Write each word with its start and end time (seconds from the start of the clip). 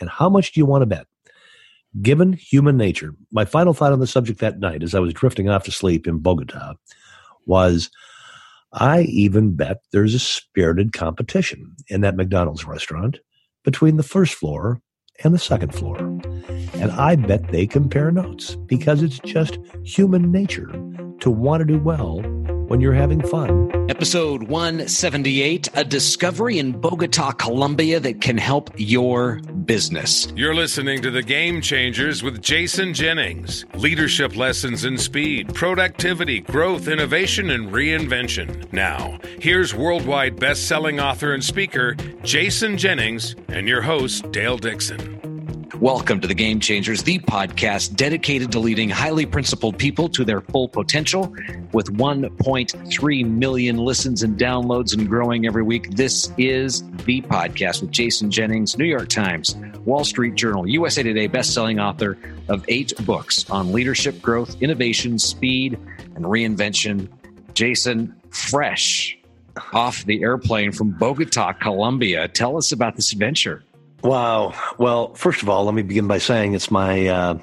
And 0.00 0.10
how 0.10 0.28
much 0.28 0.52
do 0.52 0.60
you 0.60 0.66
want 0.66 0.82
to 0.82 0.86
bet? 0.86 1.06
Given 2.02 2.32
human 2.32 2.76
nature, 2.76 3.14
my 3.30 3.44
final 3.44 3.72
thought 3.72 3.92
on 3.92 4.00
the 4.00 4.06
subject 4.06 4.40
that 4.40 4.58
night 4.58 4.82
as 4.82 4.94
I 4.94 4.98
was 4.98 5.14
drifting 5.14 5.48
off 5.48 5.64
to 5.64 5.70
sleep 5.70 6.06
in 6.06 6.18
Bogota 6.18 6.74
was 7.46 7.90
I 8.72 9.02
even 9.02 9.54
bet 9.54 9.82
there's 9.92 10.14
a 10.14 10.18
spirited 10.18 10.92
competition 10.92 11.76
in 11.88 12.00
that 12.00 12.16
McDonald's 12.16 12.64
restaurant 12.64 13.20
between 13.62 13.96
the 13.96 14.02
first 14.02 14.34
floor 14.34 14.80
and 15.22 15.32
the 15.32 15.38
second 15.38 15.72
floor. 15.72 15.96
And 16.74 16.90
I 16.90 17.14
bet 17.14 17.52
they 17.52 17.68
compare 17.68 18.10
notes 18.10 18.56
because 18.56 19.00
it's 19.00 19.20
just 19.20 19.58
human 19.84 20.32
nature 20.32 20.72
to 21.20 21.30
want 21.30 21.60
to 21.60 21.64
do 21.64 21.78
well 21.78 22.20
when 22.74 22.80
you're 22.80 22.92
having 22.92 23.22
fun. 23.28 23.70
Episode 23.88 24.42
178 24.48 25.68
A 25.74 25.84
discovery 25.84 26.58
in 26.58 26.72
Bogota, 26.72 27.30
Colombia 27.30 28.00
that 28.00 28.20
can 28.20 28.36
help 28.36 28.68
your 28.76 29.36
business. 29.64 30.26
You're 30.34 30.56
listening 30.56 31.00
to 31.02 31.12
The 31.12 31.22
Game 31.22 31.60
Changers 31.60 32.24
with 32.24 32.42
Jason 32.42 32.92
Jennings. 32.92 33.64
Leadership 33.74 34.34
lessons 34.34 34.84
in 34.84 34.98
speed, 34.98 35.54
productivity, 35.54 36.40
growth, 36.40 36.88
innovation, 36.88 37.50
and 37.50 37.68
reinvention. 37.70 38.72
Now, 38.72 39.20
here's 39.38 39.72
worldwide 39.72 40.40
best 40.40 40.66
selling 40.66 40.98
author 40.98 41.32
and 41.32 41.44
speaker 41.44 41.94
Jason 42.24 42.76
Jennings 42.76 43.36
and 43.46 43.68
your 43.68 43.82
host, 43.82 44.32
Dale 44.32 44.58
Dixon. 44.58 45.33
Welcome 45.84 46.22
to 46.22 46.26
the 46.26 46.34
Game 46.34 46.60
Changers, 46.60 47.02
the 47.02 47.18
podcast 47.18 47.94
dedicated 47.94 48.50
to 48.52 48.58
leading 48.58 48.88
highly 48.88 49.26
principled 49.26 49.76
people 49.76 50.08
to 50.08 50.24
their 50.24 50.40
full 50.40 50.66
potential. 50.66 51.30
With 51.74 51.92
1.3 51.92 53.26
million 53.26 53.76
listens 53.76 54.22
and 54.22 54.38
downloads 54.38 54.96
and 54.96 55.06
growing 55.06 55.46
every 55.46 55.62
week, 55.62 55.90
this 55.90 56.32
is 56.38 56.82
the 57.04 57.20
podcast 57.20 57.82
with 57.82 57.90
Jason 57.90 58.30
Jennings, 58.30 58.78
New 58.78 58.86
York 58.86 59.10
Times, 59.10 59.56
Wall 59.84 60.04
Street 60.04 60.36
Journal, 60.36 60.66
USA 60.66 61.02
Today 61.02 61.26
best-selling 61.26 61.78
author 61.78 62.16
of 62.48 62.64
eight 62.68 62.94
books 63.04 63.50
on 63.50 63.70
leadership, 63.70 64.22
growth, 64.22 64.56
innovation, 64.62 65.18
speed, 65.18 65.78
and 66.14 66.24
reinvention. 66.24 67.10
Jason, 67.52 68.18
fresh 68.30 69.18
off 69.74 70.02
the 70.06 70.22
airplane 70.22 70.72
from 70.72 70.92
Bogota, 70.92 71.52
Colombia. 71.52 72.26
Tell 72.26 72.56
us 72.56 72.72
about 72.72 72.96
this 72.96 73.12
adventure. 73.12 73.62
Wow. 74.04 74.52
Well, 74.76 75.14
first 75.14 75.42
of 75.42 75.48
all, 75.48 75.64
let 75.64 75.74
me 75.74 75.80
begin 75.80 76.06
by 76.06 76.18
saying 76.18 76.52
it's 76.52 76.70
my, 76.70 77.06
uh, 77.06 77.38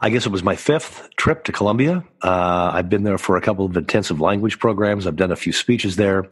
I 0.00 0.10
guess 0.10 0.26
it 0.26 0.32
was 0.32 0.42
my 0.42 0.56
fifth 0.56 1.08
trip 1.16 1.44
to 1.44 1.52
Colombia. 1.52 2.02
Uh, 2.20 2.72
I've 2.74 2.88
been 2.88 3.04
there 3.04 3.18
for 3.18 3.36
a 3.36 3.40
couple 3.40 3.64
of 3.66 3.76
intensive 3.76 4.20
language 4.20 4.58
programs. 4.58 5.06
I've 5.06 5.14
done 5.14 5.30
a 5.30 5.36
few 5.36 5.52
speeches 5.52 5.94
there. 5.94 6.28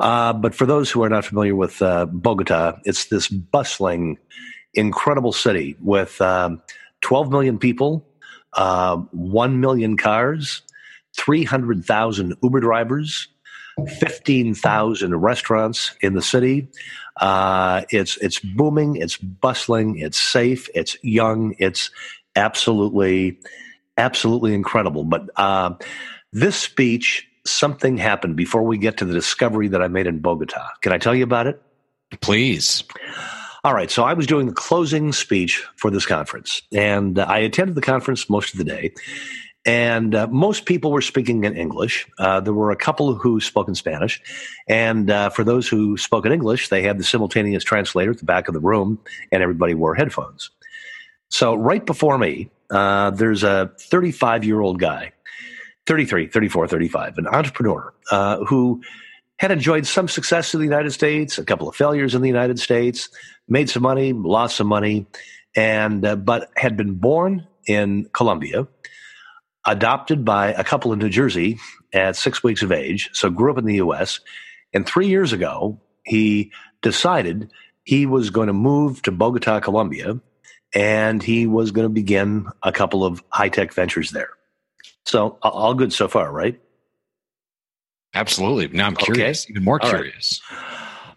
Uh, 0.00 0.32
but 0.32 0.56
for 0.56 0.66
those 0.66 0.90
who 0.90 1.04
are 1.04 1.08
not 1.08 1.24
familiar 1.24 1.54
with 1.54 1.80
uh, 1.80 2.06
Bogota, 2.06 2.80
it's 2.84 3.04
this 3.04 3.28
bustling, 3.28 4.18
incredible 4.74 5.32
city 5.32 5.76
with 5.80 6.20
um, 6.20 6.60
12 7.02 7.30
million 7.30 7.60
people, 7.60 8.04
uh, 8.54 8.96
1 8.96 9.60
million 9.60 9.96
cars, 9.96 10.62
300,000 11.16 12.34
Uber 12.42 12.58
drivers, 12.58 13.28
15,000 13.98 15.16
restaurants 15.16 15.94
in 16.00 16.14
the 16.14 16.22
city. 16.22 16.68
Uh, 17.16 17.82
it's 17.90 18.16
it's 18.18 18.38
booming, 18.40 18.96
it's 18.96 19.16
bustling, 19.16 19.98
it's 19.98 20.20
safe, 20.20 20.68
it's 20.74 20.96
young, 21.02 21.54
it's 21.58 21.90
absolutely 22.36 23.38
absolutely 23.96 24.54
incredible. 24.54 25.04
But 25.04 25.28
uh, 25.36 25.74
this 26.32 26.56
speech, 26.56 27.28
something 27.44 27.96
happened 27.96 28.36
before 28.36 28.62
we 28.62 28.78
get 28.78 28.96
to 28.98 29.04
the 29.04 29.12
discovery 29.12 29.68
that 29.68 29.82
I 29.82 29.88
made 29.88 30.06
in 30.06 30.20
Bogota. 30.20 30.66
Can 30.80 30.92
I 30.92 30.98
tell 30.98 31.14
you 31.14 31.24
about 31.24 31.46
it? 31.46 31.60
Please. 32.20 32.82
All 33.62 33.74
right, 33.74 33.90
so 33.90 34.04
I 34.04 34.14
was 34.14 34.26
doing 34.26 34.46
the 34.46 34.54
closing 34.54 35.12
speech 35.12 35.62
for 35.76 35.90
this 35.90 36.06
conference, 36.06 36.62
and 36.72 37.18
I 37.18 37.38
attended 37.38 37.74
the 37.74 37.82
conference 37.82 38.30
most 38.30 38.54
of 38.54 38.58
the 38.58 38.64
day. 38.64 38.94
And 39.66 40.14
uh, 40.14 40.26
most 40.28 40.64
people 40.64 40.90
were 40.90 41.02
speaking 41.02 41.44
in 41.44 41.54
English. 41.54 42.08
Uh, 42.18 42.40
there 42.40 42.54
were 42.54 42.70
a 42.70 42.76
couple 42.76 43.14
who 43.14 43.40
spoke 43.40 43.68
in 43.68 43.74
Spanish. 43.74 44.20
And 44.68 45.10
uh, 45.10 45.28
for 45.28 45.44
those 45.44 45.68
who 45.68 45.98
spoke 45.98 46.24
in 46.24 46.32
English, 46.32 46.68
they 46.68 46.82
had 46.82 46.98
the 46.98 47.04
simultaneous 47.04 47.62
translator 47.62 48.12
at 48.12 48.18
the 48.18 48.24
back 48.24 48.48
of 48.48 48.54
the 48.54 48.60
room, 48.60 48.98
and 49.30 49.42
everybody 49.42 49.74
wore 49.74 49.94
headphones. 49.94 50.50
So, 51.28 51.54
right 51.54 51.84
before 51.84 52.16
me, 52.16 52.50
uh, 52.70 53.10
there's 53.10 53.42
a 53.42 53.70
35 53.78 54.44
year 54.44 54.60
old 54.60 54.80
guy, 54.80 55.12
33, 55.86 56.28
34, 56.28 56.66
35, 56.66 57.18
an 57.18 57.26
entrepreneur 57.26 57.92
uh, 58.10 58.44
who 58.44 58.82
had 59.36 59.50
enjoyed 59.50 59.86
some 59.86 60.08
success 60.08 60.54
in 60.54 60.60
the 60.60 60.66
United 60.66 60.90
States, 60.90 61.38
a 61.38 61.44
couple 61.44 61.68
of 61.68 61.76
failures 61.76 62.14
in 62.14 62.22
the 62.22 62.28
United 62.28 62.58
States, 62.58 63.08
made 63.48 63.68
some 63.70 63.82
money, 63.82 64.12
lost 64.12 64.56
some 64.56 64.66
money, 64.66 65.06
and 65.54 66.04
uh, 66.04 66.16
but 66.16 66.50
had 66.56 66.76
been 66.76 66.94
born 66.94 67.46
in 67.66 68.08
Colombia 68.12 68.66
adopted 69.66 70.24
by 70.24 70.52
a 70.52 70.64
couple 70.64 70.92
in 70.92 70.98
New 70.98 71.08
Jersey 71.08 71.58
at 71.92 72.16
six 72.16 72.42
weeks 72.42 72.62
of 72.62 72.72
age, 72.72 73.10
so 73.12 73.30
grew 73.30 73.50
up 73.50 73.58
in 73.58 73.64
the 73.64 73.76
US. 73.76 74.20
And 74.72 74.86
three 74.86 75.08
years 75.08 75.32
ago, 75.32 75.78
he 76.04 76.52
decided 76.82 77.50
he 77.84 78.06
was 78.06 78.30
going 78.30 78.46
to 78.46 78.52
move 78.52 79.02
to 79.02 79.12
Bogota, 79.12 79.60
Colombia, 79.60 80.18
and 80.74 81.22
he 81.22 81.46
was 81.46 81.72
going 81.72 81.84
to 81.84 81.92
begin 81.92 82.46
a 82.62 82.72
couple 82.72 83.04
of 83.04 83.22
high 83.30 83.48
tech 83.48 83.72
ventures 83.72 84.10
there. 84.10 84.30
So, 85.04 85.38
all 85.42 85.74
good 85.74 85.92
so 85.92 86.08
far, 86.08 86.30
right? 86.30 86.60
Absolutely. 88.14 88.68
Now 88.76 88.86
I'm 88.86 88.96
curious, 88.96 89.44
okay. 89.44 89.52
even 89.52 89.64
more 89.64 89.78
curious. 89.78 90.40
All 90.50 90.56
right. 90.58 90.66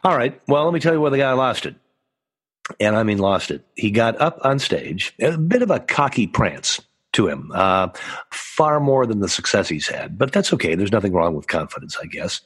All 0.03 0.17
right. 0.17 0.41
Well, 0.47 0.65
let 0.65 0.73
me 0.73 0.79
tell 0.79 0.93
you 0.93 1.01
where 1.01 1.11
the 1.11 1.17
guy 1.17 1.31
lost 1.33 1.65
it. 1.65 1.75
And 2.79 2.95
I 2.95 3.03
mean, 3.03 3.17
lost 3.17 3.51
it. 3.51 3.65
He 3.75 3.91
got 3.91 4.19
up 4.21 4.39
on 4.43 4.59
stage, 4.59 5.13
a 5.19 5.37
bit 5.37 5.61
of 5.61 5.71
a 5.71 5.79
cocky 5.79 6.27
prance 6.27 6.79
to 7.13 7.27
him, 7.27 7.51
uh, 7.53 7.89
far 8.31 8.79
more 8.79 9.05
than 9.05 9.19
the 9.19 9.29
success 9.29 9.69
he's 9.69 9.87
had. 9.87 10.17
But 10.17 10.31
that's 10.31 10.53
okay. 10.53 10.75
There's 10.75 10.91
nothing 10.91 11.13
wrong 11.13 11.35
with 11.35 11.47
confidence, 11.47 11.97
I 12.01 12.05
guess. 12.05 12.41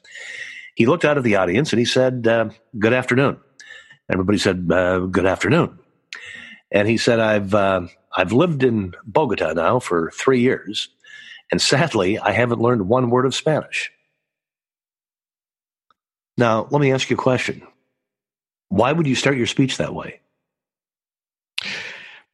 He 0.76 0.86
looked 0.86 1.06
out 1.06 1.18
at 1.18 1.24
the 1.24 1.36
audience 1.36 1.74
and 1.74 1.80
he 1.80 1.86
said, 1.86 2.28
uh, 2.28 2.50
Good 2.78 2.94
afternoon. 2.94 3.38
Everybody 4.10 4.38
said, 4.38 4.70
uh, 4.72 5.00
Good 5.00 5.26
afternoon. 5.26 5.80
And 6.72 6.88
he 6.88 6.98
said, 6.98 7.20
I've, 7.20 7.54
uh, 7.56 7.88
I've 8.16 8.34
lived 8.34 8.64
in 8.64 8.94
Bogota 9.06 9.54
now 9.54 9.80
for 9.80 10.12
three 10.12 10.42
years, 10.42 10.90
and 11.52 11.62
sadly, 11.62 12.20
I 12.20 12.32
haven't 12.32 12.60
learned 12.60 12.90
one 12.90 13.10
word 13.10 13.26
of 13.26 13.34
Spanish. 13.34 13.92
Now, 16.38 16.68
let 16.70 16.82
me 16.82 16.92
ask 16.92 17.10
you 17.10 17.16
a 17.16 17.20
question. 17.20 17.66
Why 18.70 18.92
would 18.92 19.08
you 19.08 19.16
start 19.16 19.38
your 19.38 19.48
speech 19.48 19.78
that 19.78 19.96
way? 19.96 20.20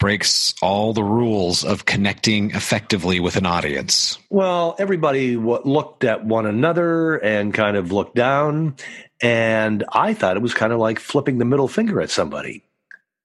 Breaks 0.04 0.54
all 0.62 0.92
the 0.92 1.02
rules 1.02 1.64
of 1.64 1.86
connecting 1.86 2.52
effectively 2.52 3.22
with 3.22 3.38
an 3.38 3.46
audience. 3.46 4.20
Well, 4.30 4.76
everybody 4.78 5.38
looked 5.38 6.04
at 6.04 6.26
one 6.26 6.46
another 6.46 7.16
and 7.16 7.54
kind 7.54 7.78
of 7.78 7.94
looked 7.94 8.14
down. 8.14 8.76
And 9.22 9.86
I 9.94 10.14
thought 10.14 10.36
it 10.36 10.44
was 10.44 10.54
kind 10.54 10.74
of 10.74 10.80
like 10.80 11.00
flipping 11.00 11.38
the 11.38 11.46
middle 11.46 11.70
finger 11.70 12.02
at 12.02 12.10
somebody. 12.10 12.66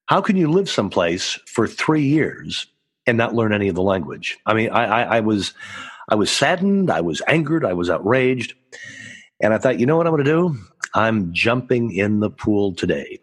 How 0.06 0.20
can 0.20 0.36
you 0.36 0.52
live 0.52 0.70
someplace 0.70 1.40
for 1.46 1.66
three 1.66 2.04
years 2.04 2.68
and 3.08 3.18
not 3.18 3.34
learn 3.34 3.52
any 3.52 3.66
of 3.66 3.74
the 3.74 3.82
language? 3.82 4.38
I 4.46 4.54
mean, 4.54 4.70
I, 4.70 4.84
I, 4.84 5.16
I 5.16 5.20
was, 5.20 5.54
I 6.08 6.14
was 6.14 6.30
saddened, 6.30 6.92
I 6.92 7.00
was 7.00 7.20
angered, 7.26 7.64
I 7.64 7.72
was 7.72 7.90
outraged, 7.90 8.54
and 9.42 9.52
I 9.52 9.58
thought, 9.58 9.80
you 9.80 9.86
know 9.86 9.96
what 9.96 10.06
I'm 10.06 10.12
going 10.12 10.24
to 10.24 10.30
do? 10.30 10.56
I'm 10.94 11.32
jumping 11.32 11.90
in 11.90 12.20
the 12.20 12.30
pool 12.30 12.72
today. 12.72 13.18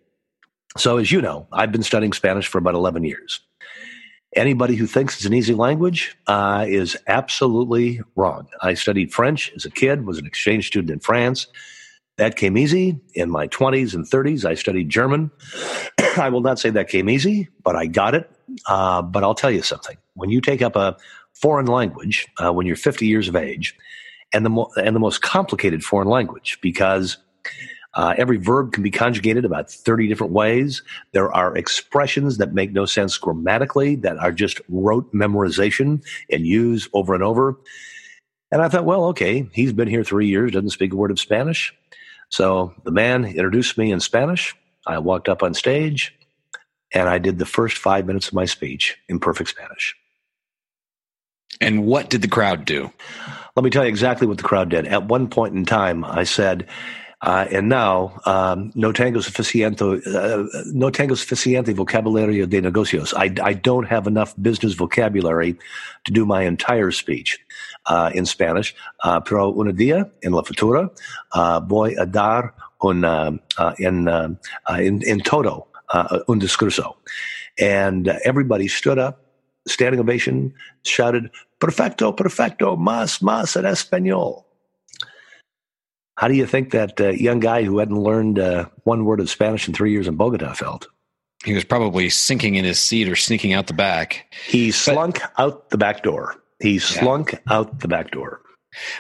So, 0.78 0.98
as 0.98 1.12
you 1.12 1.22
know, 1.22 1.48
I've 1.54 1.72
been 1.72 1.84
studying 1.84 2.12
Spanish 2.12 2.48
for 2.48 2.58
about 2.58 2.76
11 2.76 3.06
years. 3.06 3.40
Anybody 4.36 4.76
who 4.76 4.88
thinks 4.88 5.16
it's 5.16 5.26
an 5.26 5.34
easy 5.34 5.54
language 5.54 6.18
uh, 6.28 6.66
is 6.68 6.98
absolutely 7.08 8.02
wrong. 8.18 8.48
I 8.62 8.74
studied 8.74 9.14
French 9.14 9.54
as 9.56 9.64
a 9.64 9.72
kid, 9.72 10.06
was 10.06 10.18
an 10.18 10.26
exchange 10.26 10.68
student 10.68 10.92
in 10.92 11.00
France. 11.00 11.48
That 12.18 12.36
came 12.36 12.58
easy. 12.58 13.00
In 13.14 13.30
my 13.30 13.48
20s 13.48 13.94
and 13.94 14.06
30s, 14.06 14.44
I 14.44 14.56
studied 14.56 14.90
German. 14.90 15.32
I 16.18 16.28
will 16.28 16.42
not 16.42 16.60
say 16.60 16.70
that 16.72 16.90
came 16.90 17.10
easy, 17.10 17.48
but 17.64 17.78
I 17.78 17.86
got 17.86 18.14
it. 18.14 18.30
Uh, 18.68 19.02
but 19.02 19.24
I'll 19.24 19.36
tell 19.36 19.52
you 19.52 19.62
something. 19.62 19.98
When 20.16 20.30
you 20.30 20.42
take 20.42 20.62
up 20.62 20.76
a 20.76 20.98
foreign 21.34 21.68
language 21.68 22.28
uh, 22.44 22.52
when 22.52 22.66
you're 22.66 22.76
50 22.76 23.08
years 23.08 23.30
of 23.30 23.36
age, 23.38 23.76
and 24.34 24.46
the, 24.46 24.50
mo- 24.50 24.72
and 24.76 24.94
the 24.94 25.00
most 25.00 25.22
complicated 25.22 25.84
foreign 25.84 26.10
language, 26.10 26.58
because 26.62 27.18
uh, 27.96 28.14
every 28.18 28.38
verb 28.38 28.74
can 28.74 28.84
be 28.84 28.92
conjugated 28.92 29.46
about 29.46 29.72
30 29.72 30.08
different 30.08 30.34
ways. 30.34 30.84
There 31.14 31.32
are 31.32 31.56
expressions 31.56 32.38
that 32.38 32.54
make 32.54 32.74
no 32.74 32.86
sense 32.86 33.18
grammatically 33.18 33.96
that 33.98 34.18
are 34.18 34.34
just 34.34 34.60
rote 34.68 35.12
memorization 35.14 36.04
and 36.30 36.46
use 36.46 36.90
over 36.94 37.14
and 37.14 37.24
over. 37.24 37.58
And 38.52 38.62
I 38.62 38.68
thought, 38.68 38.86
well, 38.86 39.06
okay, 39.06 39.48
he's 39.54 39.74
been 39.74 39.88
here 39.88 40.04
three 40.04 40.28
years, 40.28 40.52
doesn't 40.52 40.70
speak 40.72 40.94
a 40.94 40.96
word 40.96 41.12
of 41.12 41.20
Spanish. 41.20 41.74
So 42.30 42.74
the 42.84 42.92
man 42.92 43.26
introduced 43.26 43.78
me 43.78 43.92
in 43.92 44.02
Spanish. 44.02 44.56
I 44.86 45.00
walked 45.00 45.30
up 45.30 45.42
on 45.42 45.54
stage 45.54 46.14
and 46.94 47.08
I 47.08 47.18
did 47.18 47.40
the 47.40 47.46
first 47.46 47.78
five 47.78 48.06
minutes 48.06 48.28
of 48.28 48.34
my 48.34 48.46
speech 48.46 48.98
in 49.08 49.20
perfect 49.20 49.50
Spanish. 49.50 49.96
And 51.62 51.86
what 51.86 52.10
did 52.10 52.22
the 52.22 52.28
crowd 52.28 52.66
do? 52.66 52.92
Let 53.56 53.64
me 53.64 53.70
tell 53.70 53.84
you 53.84 53.90
exactly 53.90 54.28
what 54.28 54.38
the 54.38 54.44
crowd 54.44 54.70
did. 54.70 54.86
At 54.86 55.08
one 55.08 55.30
point 55.30 55.56
in 55.56 55.66
time, 55.66 56.04
I 56.04 56.26
said, 56.26 56.68
Uh, 57.26 57.48
and 57.52 57.68
now, 57.68 58.22
um, 58.26 58.72
no 58.76 58.92
tango 58.92 59.20
suficiente, 59.20 59.82
uh, 59.82 60.64
no 60.68 60.92
tango 60.92 61.16
suficiente 61.16 61.74
vocabulario 61.74 62.48
de 62.48 62.62
negocios. 62.62 63.16
I, 63.18 63.34
I 63.44 63.54
don't 63.54 63.86
have 63.86 64.06
enough 64.06 64.36
business 64.40 64.76
vocabulary 64.76 65.58
to 66.04 66.12
do 66.12 66.24
my 66.24 66.44
entire 66.44 66.92
speech 66.92 67.40
uh, 67.88 68.12
in 68.14 68.28
Spanish. 68.28 68.76
Uh, 69.04 69.20
pero 69.22 69.52
un 69.52 69.76
día 69.76 70.12
en 70.22 70.34
la 70.34 70.44
futura 70.44 70.92
uh, 71.34 71.60
voy 71.62 71.96
a 71.98 72.06
dar 72.06 72.54
un, 72.84 73.04
uh, 73.04 73.32
in, 73.80 74.08
in, 74.80 75.02
in 75.02 75.20
todo 75.22 75.66
un 76.28 76.40
discurso. 76.40 76.96
And 77.60 78.08
everybody 78.24 78.68
stood 78.68 79.00
up, 79.00 79.26
standing 79.66 80.00
ovation, 80.00 80.54
shouted, 80.84 81.32
Perfecto, 81.58 82.14
perfecto, 82.16 82.76
más, 82.76 83.24
más 83.24 83.56
en 83.56 83.66
español. 83.66 84.45
How 86.18 86.28
do 86.28 86.34
you 86.34 86.46
think 86.46 86.72
that 86.72 87.00
uh, 87.00 87.10
young 87.10 87.40
guy 87.40 87.64
who 87.64 87.80
hadn't 87.80 88.00
learned 88.00 88.40
uh, 88.40 88.66
one 88.84 89.06
word 89.06 89.20
of 89.20 89.30
Spanish 89.30 89.68
in 89.68 89.74
three 89.74 89.92
years 89.92 90.08
in 90.08 90.16
Bogota 90.16 90.54
felt? 90.54 90.88
He 91.44 91.54
was 91.54 91.66
probably 91.66 92.10
sinking 92.10 92.56
in 92.56 92.66
his 92.66 92.80
seat 92.80 93.10
or 93.10 93.16
sneaking 93.16 93.54
out 93.54 93.68
the 93.68 93.74
back. 93.74 94.34
He 94.48 94.72
slunk 94.72 95.20
but, 95.20 95.32
out 95.38 95.70
the 95.70 95.78
back 95.78 96.04
door. 96.04 96.36
He 96.60 96.80
slunk 96.80 97.34
yeah. 97.34 97.40
out 97.48 97.82
the 97.82 97.88
back 97.88 98.12
door. 98.12 98.42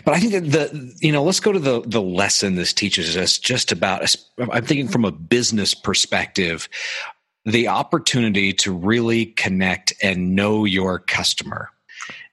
But 0.04 0.14
I 0.14 0.20
think 0.20 0.32
that 0.34 0.52
the 0.52 0.96
you 1.02 1.12
know 1.12 1.24
let's 1.24 1.40
go 1.40 1.52
to 1.52 1.60
the 1.60 1.82
the 1.82 2.02
lesson 2.02 2.56
this 2.56 2.74
teaches 2.74 3.18
us 3.18 3.38
just 3.38 3.72
about. 3.72 4.16
I'm 4.38 4.64
thinking 4.64 4.88
from 4.88 5.04
a 5.04 5.12
business 5.12 5.74
perspective, 5.74 6.70
the 7.46 7.68
opportunity 7.68 8.54
to 8.54 8.72
really 8.72 9.26
connect 9.26 9.94
and 10.02 10.36
know 10.36 10.66
your 10.66 11.00
customer 11.00 11.72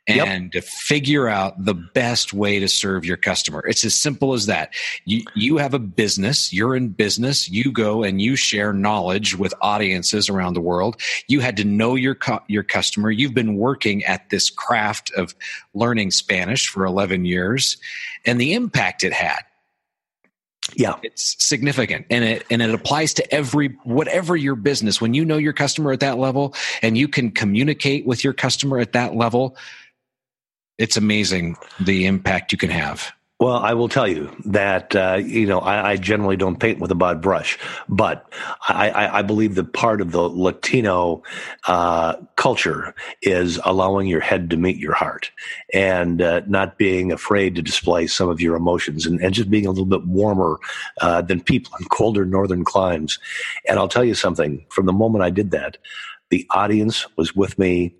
and 0.08 0.52
yep. 0.52 0.52
to 0.52 0.60
figure 0.69 1.28
out 1.28 1.64
the 1.64 1.75
best 1.75 2.32
way 2.32 2.58
to 2.58 2.69
serve 2.69 3.04
your 3.04 3.16
customer. 3.16 3.62
It's 3.66 3.84
as 3.84 3.96
simple 3.96 4.32
as 4.32 4.46
that. 4.46 4.72
You, 5.04 5.22
you 5.37 5.58
have 5.58 5.75
a 5.75 5.78
business, 5.78 6.52
you're 6.52 6.75
in 6.75 6.88
business, 6.88 7.49
you 7.49 7.70
go 7.70 8.02
and 8.02 8.20
you 8.20 8.34
share 8.34 8.72
knowledge 8.72 9.37
with 9.37 9.54
audiences 9.60 10.28
around 10.28 10.54
the 10.54 10.60
world. 10.60 11.00
You 11.28 11.38
had 11.40 11.56
to 11.58 11.64
know 11.64 11.94
your, 11.94 12.19
your 12.49 12.64
customer. 12.64 13.12
You've 13.12 13.34
been 13.34 13.56
working 13.56 14.04
at 14.04 14.31
this 14.31 14.50
craft 14.50 15.12
of 15.16 15.37
learning 15.72 16.10
Spanish 16.10 16.69
for 16.69 16.84
11 16.84 17.25
years 17.25 17.76
and 18.26 18.40
the 18.40 18.54
impact 18.54 19.04
it 19.04 19.12
had. 19.12 19.43
Yeah. 20.75 20.94
It's 21.02 21.44
significant 21.44 22.06
and 22.08 22.25
it 22.25 22.46
and 22.49 22.62
it 22.62 22.72
applies 22.72 23.14
to 23.14 23.34
every 23.34 23.76
whatever 23.82 24.37
your 24.37 24.54
business. 24.54 25.00
When 25.00 25.12
you 25.12 25.25
know 25.25 25.37
your 25.37 25.52
customer 25.52 25.93
at 25.93 26.00
that 26.00 26.19
level 26.19 26.54
and 26.82 26.96
you 26.96 27.08
can 27.08 27.32
communicate 27.32 28.06
with 28.06 28.22
your 28.22 28.32
customer 28.32 28.78
at 28.78 28.93
that 28.93 29.14
level, 29.14 29.56
it's 30.78 30.96
amazing 30.96 31.56
the 31.80 32.06
impact 32.06 32.52
you 32.52 32.58
can 32.58 32.70
have. 32.70 33.12
Well, 33.42 33.56
I 33.56 33.74
will 33.74 33.88
tell 33.88 34.06
you 34.06 34.30
that 34.44 34.94
uh, 34.94 35.19
you 35.20 35.46
know 35.46 35.58
I, 35.58 35.90
I, 35.90 35.96
generally 35.96 36.36
don't 36.36 36.60
paint 36.60 36.78
with 36.78 36.92
a 36.92 36.94
broad 36.94 37.20
brush, 37.20 37.58
but 37.88 38.32
I, 38.69 38.90
I, 38.90 39.19
I 39.19 39.22
believe 39.22 39.56
that 39.56 39.72
part 39.72 40.00
of 40.00 40.12
the 40.12 40.20
Latino 40.20 41.24
uh, 41.66 42.14
culture 42.36 42.94
is 43.20 43.58
allowing 43.64 44.06
your 44.06 44.20
head 44.20 44.48
to 44.50 44.56
meet 44.56 44.76
your 44.76 44.94
heart 44.94 45.32
and 45.74 46.22
uh, 46.22 46.42
not 46.46 46.78
being 46.78 47.10
afraid 47.10 47.56
to 47.56 47.62
display 47.62 48.06
some 48.06 48.28
of 48.28 48.40
your 48.40 48.54
emotions 48.54 49.06
and, 49.06 49.20
and 49.20 49.34
just 49.34 49.50
being 49.50 49.66
a 49.66 49.70
little 49.70 49.86
bit 49.86 50.06
warmer 50.06 50.60
uh, 51.00 51.20
than 51.20 51.40
people 51.40 51.72
in 51.80 51.86
colder 51.86 52.25
northern 52.25 52.62
climes. 52.62 53.18
And 53.66 53.76
I'll 53.76 53.88
tell 53.88 54.04
you 54.04 54.14
something: 54.14 54.64
from 54.68 54.86
the 54.86 54.92
moment 54.92 55.25
I 55.25 55.30
did 55.30 55.50
that, 55.50 55.78
the 56.30 56.46
audience 56.50 57.06
was 57.16 57.34
with 57.34 57.58
me 57.58 57.92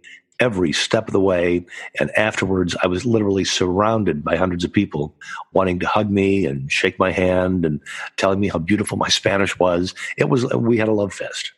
every 0.42 0.72
step 0.72 1.06
of 1.06 1.12
the 1.12 1.20
way. 1.20 1.64
And 2.00 2.10
afterwards, 2.18 2.76
I 2.82 2.88
was 2.88 3.06
literally 3.06 3.44
surrounded 3.44 4.24
by 4.24 4.34
hundreds 4.34 4.64
of 4.64 4.72
people 4.72 5.14
wanting 5.52 5.78
to 5.78 5.86
hug 5.86 6.10
me 6.10 6.46
and 6.46 6.70
shake 6.70 6.98
my 6.98 7.12
hand 7.12 7.64
and 7.64 7.80
telling 8.16 8.40
me 8.40 8.48
how 8.48 8.58
beautiful 8.58 8.98
my 8.98 9.08
Spanish 9.20 9.56
was. 9.58 9.94
It 10.18 10.28
was, 10.28 10.52
we 10.52 10.78
had 10.78 10.88
a 10.88 10.92
love 10.92 11.14
fest. 11.14 11.52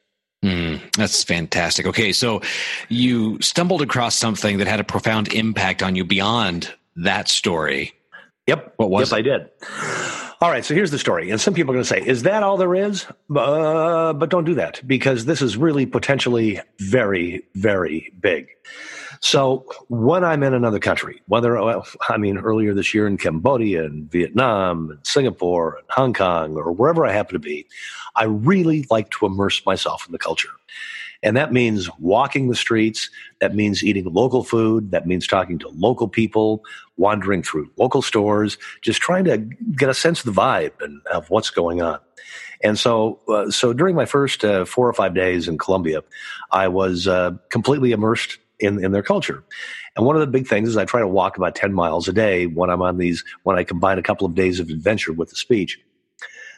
Mm, 0.45 0.79
that's 0.93 1.25
fantastic. 1.25 1.87
Okay, 1.87 2.13
so 2.13 2.43
you 2.91 3.41
stumbled 3.41 3.81
across 3.81 4.15
something 4.15 4.59
that 4.59 4.67
had 4.67 4.79
a 4.79 4.85
profound 4.85 5.33
impact 5.33 5.83
on 5.83 5.97
you 5.97 6.05
beyond 6.05 6.71
that 6.97 7.29
story. 7.29 7.95
Yep. 8.47 8.75
What 8.77 8.91
was? 8.91 9.11
Yep, 9.11 9.19
it? 9.19 9.21
I 9.21 9.23
did. 9.23 10.14
All 10.45 10.51
right, 10.51 10.63
so 10.63 10.75
here's 10.75 10.91
the 10.91 10.99
story. 10.99 11.31
And 11.31 11.41
some 11.41 11.55
people 11.55 11.71
are 11.71 11.77
going 11.77 11.85
to 11.85 11.89
say, 11.89 12.07
is 12.07 12.25
that 12.25 12.43
all 12.43 12.59
there 12.59 12.75
is? 12.75 13.07
Uh, 13.35 14.13
but 14.13 14.29
don't 14.29 14.45
do 14.45 14.57
that 14.57 14.87
because 14.87 15.25
this 15.25 15.41
is 15.41 15.57
really 15.57 15.87
potentially 15.87 16.61
very, 16.81 17.47
very 17.55 18.13
big. 18.21 18.49
So 19.21 19.65
when 19.89 20.23
I'm 20.23 20.43
in 20.43 20.53
another 20.53 20.79
country, 20.79 21.23
whether, 21.29 21.59
I 21.59 22.19
mean, 22.19 22.37
earlier 22.37 22.75
this 22.75 22.93
year 22.93 23.07
in 23.07 23.17
Cambodia 23.17 23.87
and 23.87 24.11
Vietnam 24.11 24.91
and 24.91 24.99
Singapore 25.03 25.79
and 25.79 25.87
Hong 25.89 26.13
Kong 26.13 26.59
or 26.59 26.73
wherever 26.73 27.07
I 27.07 27.13
happen 27.13 27.33
to 27.33 27.39
be, 27.39 27.67
I 28.15 28.25
really 28.25 28.85
like 28.91 29.09
to 29.13 29.25
immerse 29.25 29.65
myself 29.65 30.05
in 30.05 30.13
the 30.13 30.19
culture. 30.19 30.51
And 31.25 31.37
that 31.37 31.53
means 31.53 31.89
walking 31.99 32.49
the 32.49 32.55
streets. 32.55 33.09
That 33.41 33.55
means 33.55 33.83
eating 33.83 34.05
local 34.13 34.45
food. 34.45 34.91
That 34.91 35.07
means 35.07 35.27
talking 35.27 35.59
to 35.61 35.69
local 35.71 36.07
people, 36.07 36.63
wandering 36.99 37.43
through 37.43 37.71
local 37.79 38.03
stores, 38.03 38.59
just 38.83 39.01
trying 39.01 39.25
to 39.25 39.39
get 39.39 39.89
a 39.89 39.95
sense 39.95 40.25
of 40.25 40.35
the 40.35 40.41
vibe 40.41 40.73
and 40.81 41.01
of 41.07 41.31
what's 41.31 41.51
going 41.51 41.81
on. 41.81 41.99
And 42.63 42.79
so, 42.79 43.21
uh, 43.29 43.51
so 43.51 43.73
during 43.73 43.97
my 43.97 44.05
first 44.05 44.45
uh, 44.45 44.65
four 44.65 44.89
or 44.89 44.93
five 44.93 45.15
days 45.15 45.49
in 45.49 45.59
Colombia, 45.59 46.03
I 46.53 46.69
was 46.69 47.09
uh, 47.09 47.33
completely 47.51 47.93
immersed 47.93 48.39
in, 48.61 48.85
in 48.85 48.93
their 48.93 49.03
culture. 49.03 49.43
And 49.97 50.07
one 50.07 50.17
of 50.17 50.21
the 50.21 50.27
big 50.27 50.47
things 50.47 50.69
is 50.69 50.77
I 50.77 50.85
try 50.85 51.01
to 51.01 51.09
walk 51.09 51.37
about 51.37 51.55
10 51.55 51.73
miles 51.73 52.07
a 52.07 52.13
day 52.13 52.47
when 52.47 52.71
I'm 52.71 52.83
on 52.83 52.99
these, 52.99 53.25
when 53.45 53.59
I 53.59 53.65
combine 53.65 53.99
a 53.99 54.03
couple 54.03 54.27
of 54.27 54.35
days 54.35 54.61
of 54.61 54.69
adventure 54.69 55.13
with 55.13 55.31
the 55.31 55.37
speech. 55.37 55.81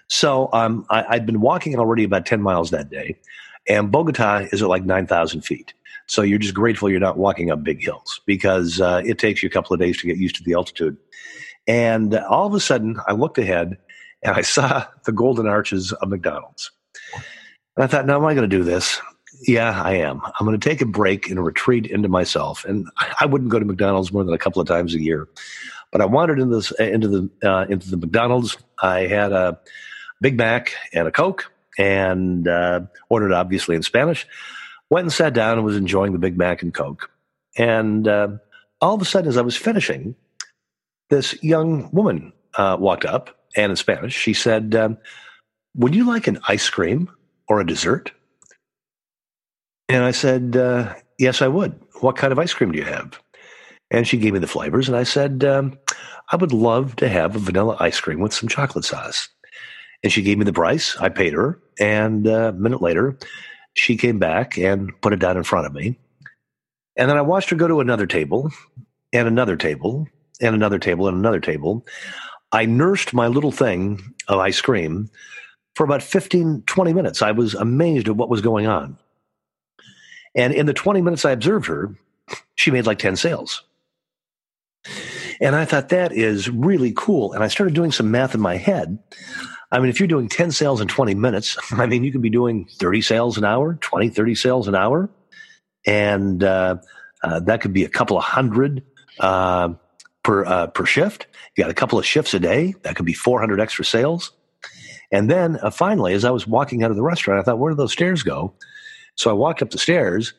So 0.08 0.48
um, 0.52 0.86
I, 0.90 1.04
I'd 1.08 1.26
been 1.26 1.40
walking 1.40 1.76
already 1.78 2.04
about 2.04 2.26
10 2.26 2.40
miles 2.40 2.70
that 2.70 2.90
day. 2.90 3.18
And 3.68 3.90
Bogota 3.90 4.46
is 4.52 4.62
at 4.62 4.68
like 4.68 4.84
9,000 4.84 5.42
feet. 5.42 5.74
So 6.06 6.22
you're 6.22 6.38
just 6.38 6.54
grateful 6.54 6.88
you're 6.88 7.00
not 7.00 7.18
walking 7.18 7.50
up 7.50 7.64
big 7.64 7.82
hills 7.82 8.20
because 8.26 8.80
uh, 8.80 9.02
it 9.04 9.18
takes 9.18 9.42
you 9.42 9.48
a 9.48 9.50
couple 9.50 9.74
of 9.74 9.80
days 9.80 9.98
to 10.00 10.06
get 10.06 10.18
used 10.18 10.36
to 10.36 10.44
the 10.44 10.54
altitude. 10.54 10.96
And 11.66 12.14
all 12.14 12.46
of 12.46 12.54
a 12.54 12.60
sudden, 12.60 12.96
I 13.08 13.12
looked 13.12 13.38
ahead 13.38 13.76
and 14.22 14.36
I 14.36 14.40
saw 14.42 14.84
the 15.04 15.12
golden 15.12 15.46
arches 15.46 15.92
of 15.92 16.08
McDonald's. 16.08 16.70
And 17.76 17.84
I 17.84 17.86
thought, 17.88 18.06
now 18.06 18.16
am 18.16 18.24
I 18.24 18.34
going 18.34 18.48
to 18.48 18.56
do 18.56 18.62
this? 18.62 19.00
Yeah, 19.42 19.82
I 19.82 19.94
am. 19.94 20.20
I'm 20.24 20.46
going 20.46 20.58
to 20.58 20.68
take 20.68 20.80
a 20.80 20.86
break 20.86 21.28
and 21.28 21.44
retreat 21.44 21.86
into 21.86 22.08
myself. 22.08 22.64
And 22.64 22.88
I 23.20 23.26
wouldn't 23.26 23.50
go 23.50 23.58
to 23.58 23.64
McDonald's 23.64 24.12
more 24.12 24.24
than 24.24 24.32
a 24.32 24.38
couple 24.38 24.62
of 24.62 24.68
times 24.68 24.94
a 24.94 25.00
year. 25.00 25.28
But 25.92 26.00
I 26.00 26.06
wandered 26.06 26.40
into, 26.40 26.54
this, 26.54 26.70
into 26.72 27.08
the 27.08 27.48
uh, 27.48 27.66
into 27.68 27.90
the 27.90 27.96
McDonald's. 27.96 28.56
I 28.82 29.00
had 29.00 29.32
a 29.32 29.58
Big 30.20 30.36
Mac 30.36 30.74
and 30.92 31.06
a 31.06 31.12
Coke 31.12 31.52
and 31.78 32.48
uh, 32.48 32.80
ordered 33.08 33.32
obviously 33.32 33.76
in 33.76 33.82
Spanish. 33.82 34.26
Went 34.90 35.04
and 35.04 35.12
sat 35.12 35.34
down 35.34 35.58
and 35.58 35.64
was 35.64 35.76
enjoying 35.76 36.12
the 36.12 36.18
Big 36.18 36.38
Mac 36.38 36.62
and 36.62 36.72
Coke. 36.72 37.10
And 37.56 38.06
uh, 38.06 38.28
all 38.80 38.94
of 38.94 39.02
a 39.02 39.04
sudden, 39.04 39.28
as 39.28 39.36
I 39.36 39.42
was 39.42 39.56
finishing, 39.56 40.14
this 41.10 41.42
young 41.42 41.90
woman 41.92 42.32
uh, 42.54 42.76
walked 42.78 43.04
up 43.04 43.36
and 43.56 43.70
in 43.70 43.76
Spanish, 43.76 44.14
she 44.14 44.32
said, 44.32 44.74
um, 44.74 44.98
Would 45.74 45.94
you 45.94 46.06
like 46.06 46.26
an 46.26 46.38
ice 46.46 46.68
cream 46.68 47.10
or 47.48 47.60
a 47.60 47.66
dessert? 47.66 48.12
And 49.88 50.04
I 50.04 50.10
said, 50.10 50.56
uh, 50.56 50.94
Yes, 51.18 51.42
I 51.42 51.48
would. 51.48 51.78
What 52.00 52.16
kind 52.16 52.32
of 52.32 52.38
ice 52.38 52.52
cream 52.52 52.72
do 52.72 52.78
you 52.78 52.84
have? 52.84 53.18
And 53.90 54.06
she 54.06 54.18
gave 54.18 54.32
me 54.32 54.38
the 54.38 54.46
flavors. 54.46 54.88
And 54.88 54.96
I 54.96 55.04
said, 55.04 55.44
um, 55.44 55.78
I 56.30 56.36
would 56.36 56.52
love 56.52 56.96
to 56.96 57.08
have 57.08 57.36
a 57.36 57.38
vanilla 57.38 57.76
ice 57.78 58.00
cream 58.00 58.20
with 58.20 58.34
some 58.34 58.48
chocolate 58.48 58.84
sauce. 58.84 59.28
And 60.02 60.12
she 60.12 60.22
gave 60.22 60.38
me 60.38 60.44
the 60.44 60.52
price. 60.52 60.96
I 60.98 61.08
paid 61.08 61.32
her. 61.32 61.60
And 61.78 62.26
uh, 62.26 62.48
a 62.48 62.52
minute 62.52 62.82
later, 62.82 63.18
she 63.74 63.96
came 63.96 64.18
back 64.18 64.56
and 64.56 64.90
put 65.00 65.12
it 65.12 65.18
down 65.18 65.36
in 65.36 65.42
front 65.42 65.66
of 65.66 65.72
me. 65.74 65.98
And 66.96 67.10
then 67.10 67.16
I 67.16 67.22
watched 67.22 67.50
her 67.50 67.56
go 67.56 67.68
to 67.68 67.80
another 67.80 68.06
table 68.06 68.50
and 69.12 69.28
another 69.28 69.56
table 69.56 70.08
and 70.40 70.54
another 70.54 70.78
table 70.78 71.08
and 71.08 71.16
another 71.16 71.40
table. 71.40 71.84
I 72.52 72.64
nursed 72.64 73.12
my 73.12 73.26
little 73.26 73.52
thing 73.52 74.00
of 74.28 74.38
ice 74.38 74.60
cream 74.60 75.10
for 75.74 75.84
about 75.84 76.02
15, 76.02 76.62
20 76.66 76.92
minutes. 76.94 77.20
I 77.20 77.32
was 77.32 77.54
amazed 77.54 78.08
at 78.08 78.16
what 78.16 78.30
was 78.30 78.40
going 78.40 78.66
on. 78.66 78.96
And 80.34 80.52
in 80.52 80.66
the 80.66 80.74
20 80.74 81.02
minutes 81.02 81.24
I 81.24 81.32
observed 81.32 81.66
her, 81.66 81.94
she 82.54 82.70
made 82.70 82.86
like 82.86 82.98
10 82.98 83.16
sales. 83.16 83.62
And 85.40 85.54
I 85.54 85.64
thought 85.64 85.90
that 85.90 86.12
is 86.12 86.48
really 86.48 86.92
cool. 86.96 87.32
And 87.32 87.44
I 87.44 87.48
started 87.48 87.74
doing 87.74 87.92
some 87.92 88.10
math 88.10 88.34
in 88.34 88.40
my 88.40 88.56
head. 88.56 88.98
I 89.72 89.80
mean, 89.80 89.88
if 89.88 89.98
you're 89.98 90.06
doing 90.06 90.28
10 90.28 90.52
sales 90.52 90.80
in 90.80 90.88
20 90.88 91.14
minutes, 91.14 91.56
I 91.72 91.86
mean, 91.86 92.04
you 92.04 92.12
could 92.12 92.22
be 92.22 92.30
doing 92.30 92.66
30 92.78 93.00
sales 93.02 93.38
an 93.38 93.44
hour, 93.44 93.74
20, 93.80 94.08
30 94.10 94.34
sales 94.34 94.68
an 94.68 94.74
hour. 94.74 95.10
And 95.86 96.42
uh, 96.42 96.76
uh, 97.22 97.40
that 97.40 97.60
could 97.60 97.72
be 97.72 97.84
a 97.84 97.88
couple 97.88 98.16
of 98.16 98.24
hundred 98.24 98.82
uh, 99.20 99.70
per, 100.22 100.44
uh, 100.44 100.66
per 100.68 100.84
shift. 100.84 101.26
You 101.56 101.64
got 101.64 101.70
a 101.70 101.74
couple 101.74 101.98
of 101.98 102.06
shifts 102.06 102.34
a 102.34 102.40
day. 102.40 102.74
That 102.82 102.96
could 102.96 103.06
be 103.06 103.12
400 103.12 103.60
extra 103.60 103.84
sales. 103.84 104.32
And 105.12 105.30
then 105.30 105.58
uh, 105.62 105.70
finally, 105.70 106.14
as 106.14 106.24
I 106.24 106.30
was 106.30 106.46
walking 106.46 106.82
out 106.82 106.90
of 106.90 106.96
the 106.96 107.02
restaurant, 107.02 107.40
I 107.40 107.44
thought, 107.44 107.58
where 107.58 107.70
do 107.70 107.76
those 107.76 107.92
stairs 107.92 108.22
go? 108.22 108.52
So 109.14 109.30
I 109.30 109.34
walked 109.34 109.62
up 109.62 109.70
the 109.70 109.78
stairs, 109.78 110.34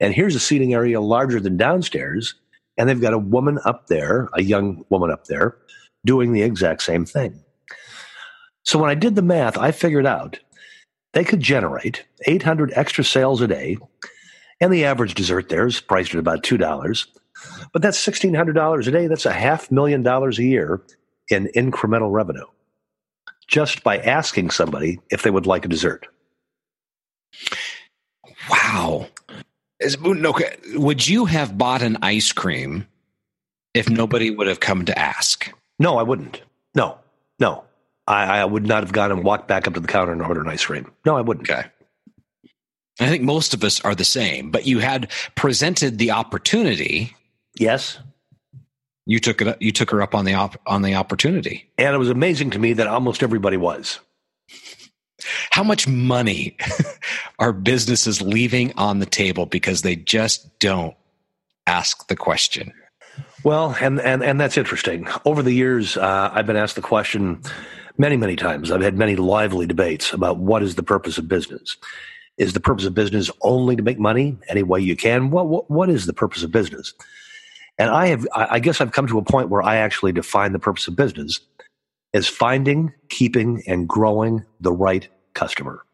and 0.00 0.14
here's 0.14 0.34
a 0.34 0.40
seating 0.40 0.74
area 0.74 1.00
larger 1.00 1.38
than 1.38 1.56
downstairs. 1.56 2.34
And 2.78 2.88
they've 2.88 3.00
got 3.00 3.12
a 3.14 3.18
woman 3.18 3.58
up 3.64 3.86
there, 3.86 4.28
a 4.34 4.42
young 4.42 4.84
woman 4.90 5.10
up 5.10 5.26
there, 5.26 5.56
doing 6.04 6.32
the 6.32 6.42
exact 6.42 6.82
same 6.82 7.04
thing. 7.04 7.42
So 8.66 8.78
when 8.78 8.90
I 8.90 8.94
did 8.94 9.14
the 9.14 9.22
math, 9.22 9.56
I 9.56 9.70
figured 9.70 10.06
out 10.06 10.38
they 11.12 11.24
could 11.24 11.40
generate 11.40 12.04
800 12.26 12.72
extra 12.74 13.04
sales 13.04 13.40
a 13.40 13.46
day, 13.46 13.78
and 14.60 14.72
the 14.72 14.84
average 14.84 15.14
dessert 15.14 15.48
there 15.48 15.66
is 15.66 15.80
priced 15.80 16.14
at 16.14 16.20
about 16.20 16.42
$2. 16.42 17.06
But 17.72 17.82
that's 17.82 18.04
$1,600 18.04 18.86
a 18.86 18.90
day. 18.90 19.06
That's 19.06 19.26
a 19.26 19.32
half 19.32 19.70
million 19.70 20.02
dollars 20.02 20.38
a 20.38 20.44
year 20.44 20.82
in 21.30 21.48
incremental 21.54 22.12
revenue 22.12 22.44
just 23.46 23.84
by 23.84 23.98
asking 23.98 24.50
somebody 24.50 24.98
if 25.10 25.22
they 25.22 25.30
would 25.30 25.46
like 25.46 25.64
a 25.64 25.68
dessert. 25.68 26.08
Wow. 28.50 29.06
Is, 29.78 29.96
okay, 30.04 30.56
would 30.74 31.06
you 31.06 31.26
have 31.26 31.56
bought 31.56 31.82
an 31.82 31.98
ice 32.02 32.32
cream 32.32 32.86
if 33.74 33.88
nobody 33.88 34.30
would 34.30 34.46
have 34.48 34.60
come 34.60 34.84
to 34.86 34.98
ask? 34.98 35.52
No, 35.78 35.98
I 35.98 36.02
wouldn't. 36.02 36.42
No, 36.74 36.98
no. 37.38 37.65
I, 38.06 38.38
I 38.38 38.44
would 38.44 38.66
not 38.66 38.82
have 38.82 38.92
gone 38.92 39.10
and 39.10 39.24
walked 39.24 39.48
back 39.48 39.66
up 39.66 39.74
to 39.74 39.80
the 39.80 39.88
counter 39.88 40.12
and 40.12 40.22
ordered 40.22 40.46
an 40.46 40.52
ice 40.52 40.64
cream. 40.64 40.90
No, 41.04 41.16
I 41.16 41.20
wouldn't. 41.20 41.48
Okay. 41.50 41.68
I 42.98 43.08
think 43.08 43.22
most 43.22 43.52
of 43.52 43.62
us 43.62 43.80
are 43.84 43.94
the 43.94 44.04
same, 44.04 44.50
but 44.50 44.66
you 44.66 44.78
had 44.78 45.10
presented 45.34 45.98
the 45.98 46.12
opportunity. 46.12 47.14
Yes. 47.58 47.98
You 49.04 49.20
took 49.20 49.42
it. 49.42 49.56
You 49.60 49.70
took 49.70 49.90
her 49.90 50.02
up 50.02 50.14
on 50.14 50.24
the 50.24 50.34
op, 50.34 50.60
on 50.66 50.82
the 50.82 50.94
opportunity, 50.94 51.70
and 51.78 51.94
it 51.94 51.98
was 51.98 52.10
amazing 52.10 52.50
to 52.50 52.58
me 52.58 52.72
that 52.72 52.88
almost 52.88 53.22
everybody 53.22 53.56
was. 53.56 54.00
How 55.50 55.62
much 55.62 55.86
money 55.86 56.56
are 57.38 57.52
businesses 57.52 58.20
leaving 58.20 58.72
on 58.76 58.98
the 58.98 59.06
table 59.06 59.46
because 59.46 59.82
they 59.82 59.94
just 59.94 60.58
don't 60.58 60.96
ask 61.68 62.08
the 62.08 62.16
question? 62.16 62.72
Well, 63.44 63.76
and 63.80 64.00
and 64.00 64.24
and 64.24 64.40
that's 64.40 64.56
interesting. 64.56 65.06
Over 65.24 65.40
the 65.40 65.52
years, 65.52 65.96
uh, 65.96 66.30
I've 66.32 66.46
been 66.46 66.56
asked 66.56 66.74
the 66.74 66.82
question 66.82 67.40
many, 67.98 68.16
many 68.16 68.36
times. 68.36 68.70
I've 68.70 68.82
had 68.82 68.96
many 68.96 69.16
lively 69.16 69.66
debates 69.66 70.12
about 70.12 70.38
what 70.38 70.62
is 70.62 70.74
the 70.74 70.82
purpose 70.82 71.18
of 71.18 71.28
business. 71.28 71.76
Is 72.38 72.52
the 72.52 72.60
purpose 72.60 72.84
of 72.84 72.94
business 72.94 73.30
only 73.42 73.76
to 73.76 73.82
make 73.82 73.98
money 73.98 74.36
any 74.48 74.62
way 74.62 74.80
you 74.80 74.96
can? 74.96 75.30
What 75.30 75.48
what, 75.48 75.70
what 75.70 75.88
is 75.88 76.06
the 76.06 76.12
purpose 76.12 76.42
of 76.42 76.52
business? 76.52 76.92
And 77.78 77.90
I 77.90 78.06
have, 78.06 78.26
I 78.34 78.58
guess 78.58 78.80
I've 78.80 78.92
come 78.92 79.06
to 79.06 79.18
a 79.18 79.24
point 79.24 79.50
where 79.50 79.62
I 79.62 79.76
actually 79.76 80.12
define 80.12 80.52
the 80.52 80.58
purpose 80.58 80.88
of 80.88 80.96
business 80.96 81.40
as 82.14 82.26
finding, 82.26 82.92
keeping, 83.10 83.62
and 83.66 83.86
growing 83.88 84.44
the 84.60 84.72
right 84.72 85.08
customer. 85.34 85.84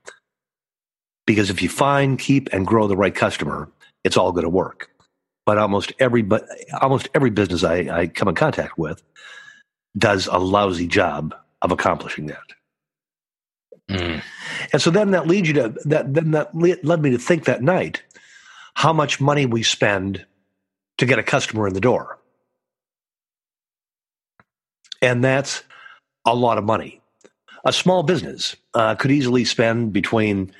Because 1.26 1.50
if 1.50 1.62
you 1.62 1.68
find, 1.68 2.18
keep, 2.18 2.48
and 2.52 2.66
grow 2.66 2.86
the 2.86 2.96
right 2.96 3.14
customer, 3.14 3.68
it's 4.04 4.16
all 4.16 4.32
going 4.32 4.44
to 4.44 4.50
work. 4.50 4.90
But 5.44 5.58
almost 5.58 5.92
every, 5.98 6.22
but 6.22 6.46
almost 6.80 7.08
every 7.14 7.30
business 7.30 7.64
I, 7.64 7.88
I 7.90 8.06
come 8.06 8.28
in 8.28 8.36
contact 8.36 8.78
with 8.78 9.02
does 9.98 10.28
a 10.28 10.38
lousy 10.38 10.86
job 10.86 11.34
of 11.62 11.72
accomplishing 11.72 12.26
that. 12.26 12.44
Mm. 13.90 14.22
And 14.72 14.82
so 14.82 14.90
then 14.90 15.10
that 15.12 15.26
leads 15.26 15.48
you 15.48 15.54
to 15.54 15.74
that. 15.84 16.12
Then 16.12 16.32
that 16.32 16.54
led 16.54 17.02
me 17.02 17.10
to 17.10 17.18
think 17.18 17.44
that 17.44 17.62
night 17.62 18.02
how 18.74 18.92
much 18.92 19.20
money 19.20 19.46
we 19.46 19.62
spend 19.62 20.24
to 20.98 21.06
get 21.06 21.18
a 21.18 21.22
customer 21.22 21.66
in 21.66 21.74
the 21.74 21.80
door. 21.80 22.18
And 25.00 25.22
that's 25.22 25.62
a 26.24 26.34
lot 26.34 26.58
of 26.58 26.64
money. 26.64 27.00
A 27.64 27.72
small 27.72 28.02
business 28.02 28.56
uh, 28.74 28.94
could 28.94 29.10
easily 29.10 29.44
spend 29.44 29.92
between 29.92 30.52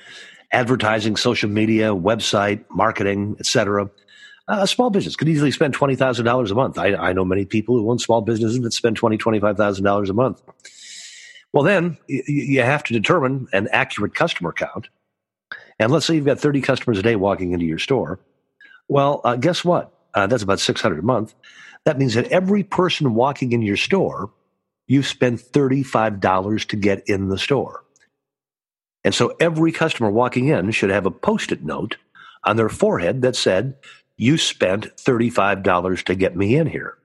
advertising, 0.51 1.15
social 1.15 1.49
media, 1.49 1.95
website, 1.95 2.63
marketing, 2.69 3.35
etc. 3.39 3.89
Uh, 4.47 4.59
a 4.61 4.67
small 4.67 4.89
business 4.89 5.15
could 5.15 5.29
easily 5.29 5.51
spend 5.51 5.73
twenty 5.73 5.95
thousand 5.95 6.25
dollars 6.25 6.51
a 6.51 6.55
month. 6.55 6.77
I, 6.77 6.93
I, 6.95 7.13
know 7.13 7.25
many 7.25 7.45
people 7.45 7.77
who 7.77 7.89
own 7.89 7.99
small 7.99 8.21
businesses 8.21 8.59
that 8.61 8.73
spend 8.73 8.97
twenty, 8.97 9.17
twenty-five 9.17 9.57
thousand 9.57 9.85
dollars 9.85 10.09
a 10.09 10.13
month. 10.13 10.41
Well, 11.53 11.63
then 11.63 11.97
you 12.07 12.61
have 12.61 12.83
to 12.85 12.93
determine 12.93 13.47
an 13.53 13.69
accurate 13.71 14.15
customer 14.15 14.51
count. 14.51 14.89
And 15.79 15.91
let's 15.91 16.05
say 16.05 16.15
you've 16.15 16.25
got 16.25 16.39
thirty 16.39 16.61
customers 16.61 16.97
a 16.97 17.03
day 17.03 17.15
walking 17.15 17.53
into 17.53 17.65
your 17.65 17.79
store. 17.79 18.19
Well, 18.89 19.21
uh, 19.23 19.35
guess 19.35 19.63
what? 19.63 19.93
uh, 20.13 20.27
that's 20.27 20.43
about 20.43 20.59
600 20.59 20.99
a 20.99 21.01
month. 21.01 21.33
That 21.85 21.97
means 21.97 22.13
that 22.13 22.31
every 22.31 22.63
person 22.63 23.13
walking 23.13 23.51
in 23.51 23.61
your 23.61 23.77
store, 23.77 24.31
you 24.87 25.03
spend 25.03 25.39
$35 25.39 26.67
to 26.67 26.75
get 26.75 27.03
in 27.07 27.29
the 27.29 27.37
store. 27.37 27.83
And 29.03 29.13
so 29.13 29.35
every 29.39 29.71
customer 29.71 30.09
walking 30.09 30.47
in 30.47 30.71
should 30.71 30.89
have 30.89 31.05
a 31.05 31.11
post 31.11 31.51
it 31.51 31.63
note 31.63 31.97
on 32.45 32.55
their 32.55 32.69
forehead 32.69 33.21
that 33.23 33.35
said, 33.35 33.75
You 34.17 34.37
spent 34.37 34.95
$35 34.97 36.03
to 36.05 36.15
get 36.15 36.35
me 36.35 36.55
in 36.55 36.67
here. 36.67 36.97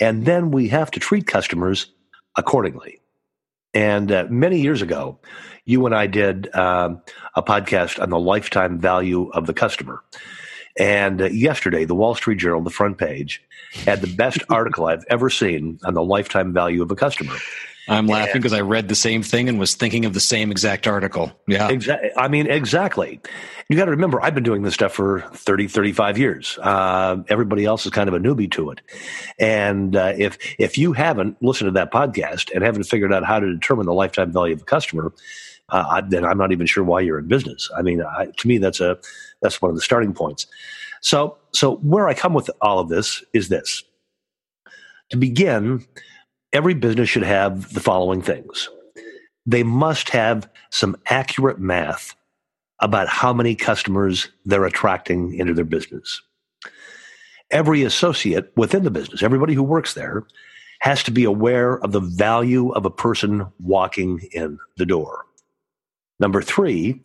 And 0.00 0.24
then 0.24 0.50
we 0.50 0.68
have 0.68 0.90
to 0.92 1.00
treat 1.00 1.26
customers 1.26 1.86
accordingly. 2.36 3.00
And 3.72 4.12
uh, 4.12 4.26
many 4.30 4.60
years 4.60 4.82
ago, 4.82 5.18
you 5.64 5.84
and 5.86 5.94
I 5.94 6.06
did 6.06 6.54
um, 6.54 7.02
a 7.34 7.42
podcast 7.42 8.00
on 8.00 8.10
the 8.10 8.18
lifetime 8.18 8.78
value 8.78 9.30
of 9.30 9.46
the 9.46 9.54
customer. 9.54 10.02
And 10.78 11.22
uh, 11.22 11.26
yesterday, 11.26 11.84
the 11.84 11.94
Wall 11.94 12.14
Street 12.14 12.38
Journal, 12.38 12.62
the 12.62 12.70
front 12.70 12.98
page, 12.98 13.42
had 13.84 14.00
the 14.00 14.14
best 14.14 14.38
article 14.50 14.86
I've 14.86 15.04
ever 15.08 15.30
seen 15.30 15.78
on 15.84 15.94
the 15.94 16.02
lifetime 16.02 16.52
value 16.52 16.82
of 16.82 16.90
a 16.90 16.96
customer. 16.96 17.36
I'm 17.88 18.06
laughing 18.06 18.40
because 18.40 18.52
I 18.52 18.62
read 18.62 18.88
the 18.88 18.94
same 18.94 19.22
thing 19.22 19.48
and 19.48 19.58
was 19.58 19.74
thinking 19.74 20.04
of 20.04 20.14
the 20.14 20.20
same 20.20 20.50
exact 20.50 20.86
article. 20.86 21.32
Yeah. 21.46 21.68
Exactly. 21.68 22.10
I 22.16 22.28
mean, 22.28 22.46
exactly. 22.50 23.20
You 23.68 23.76
got 23.76 23.86
to 23.86 23.90
remember, 23.90 24.22
I've 24.22 24.34
been 24.34 24.44
doing 24.44 24.62
this 24.62 24.74
stuff 24.74 24.92
for 24.92 25.20
30, 25.32 25.68
35 25.68 26.18
years. 26.18 26.58
Uh, 26.58 27.22
everybody 27.28 27.64
else 27.64 27.84
is 27.84 27.92
kind 27.92 28.08
of 28.08 28.14
a 28.14 28.18
newbie 28.18 28.50
to 28.52 28.70
it. 28.70 28.80
And 29.38 29.96
uh, 29.96 30.14
if, 30.16 30.38
if 30.58 30.78
you 30.78 30.92
haven't 30.92 31.42
listened 31.42 31.68
to 31.68 31.72
that 31.72 31.92
podcast 31.92 32.50
and 32.54 32.64
haven't 32.64 32.84
figured 32.84 33.12
out 33.12 33.24
how 33.24 33.40
to 33.40 33.52
determine 33.52 33.86
the 33.86 33.94
lifetime 33.94 34.32
value 34.32 34.54
of 34.54 34.62
a 34.62 34.66
customer, 34.66 35.12
uh, 35.70 36.02
then 36.08 36.24
I'm 36.24 36.38
not 36.38 36.52
even 36.52 36.66
sure 36.66 36.84
why 36.84 37.00
you're 37.00 37.18
in 37.18 37.28
business. 37.28 37.70
I 37.76 37.82
mean, 37.82 38.02
I, 38.02 38.26
to 38.26 38.48
me, 38.48 38.58
that's 38.58 38.80
a 38.80 38.98
that's 39.40 39.60
one 39.62 39.70
of 39.70 39.76
the 39.76 39.82
starting 39.82 40.12
points. 40.12 40.46
So, 41.00 41.38
so 41.52 41.76
where 41.76 42.08
I 42.08 42.14
come 42.14 42.34
with 42.34 42.50
all 42.60 42.78
of 42.78 42.88
this 42.88 43.24
is 43.32 43.48
this: 43.48 43.82
to 45.10 45.16
begin, 45.16 45.84
every 46.54 46.72
business 46.72 47.08
should 47.08 47.24
have 47.24 47.74
the 47.74 47.80
following 47.80 48.22
things. 48.22 48.70
They 49.44 49.64
must 49.64 50.10
have 50.10 50.48
some 50.70 50.96
accurate 51.06 51.58
math 51.58 52.14
about 52.80 53.08
how 53.08 53.32
many 53.32 53.54
customers 53.54 54.28
they're 54.46 54.64
attracting 54.64 55.34
into 55.34 55.52
their 55.52 55.64
business. 55.64 56.22
Every 57.50 57.82
associate 57.82 58.52
within 58.56 58.84
the 58.84 58.90
business, 58.90 59.22
everybody 59.22 59.52
who 59.54 59.62
works 59.62 59.94
there, 59.94 60.26
has 60.80 61.02
to 61.02 61.10
be 61.10 61.24
aware 61.24 61.78
of 61.78 61.92
the 61.92 62.00
value 62.00 62.70
of 62.70 62.84
a 62.84 62.90
person 62.90 63.46
walking 63.58 64.20
in 64.32 64.58
the 64.76 64.86
door. 64.86 65.24
Number 66.20 66.42
three, 66.42 67.02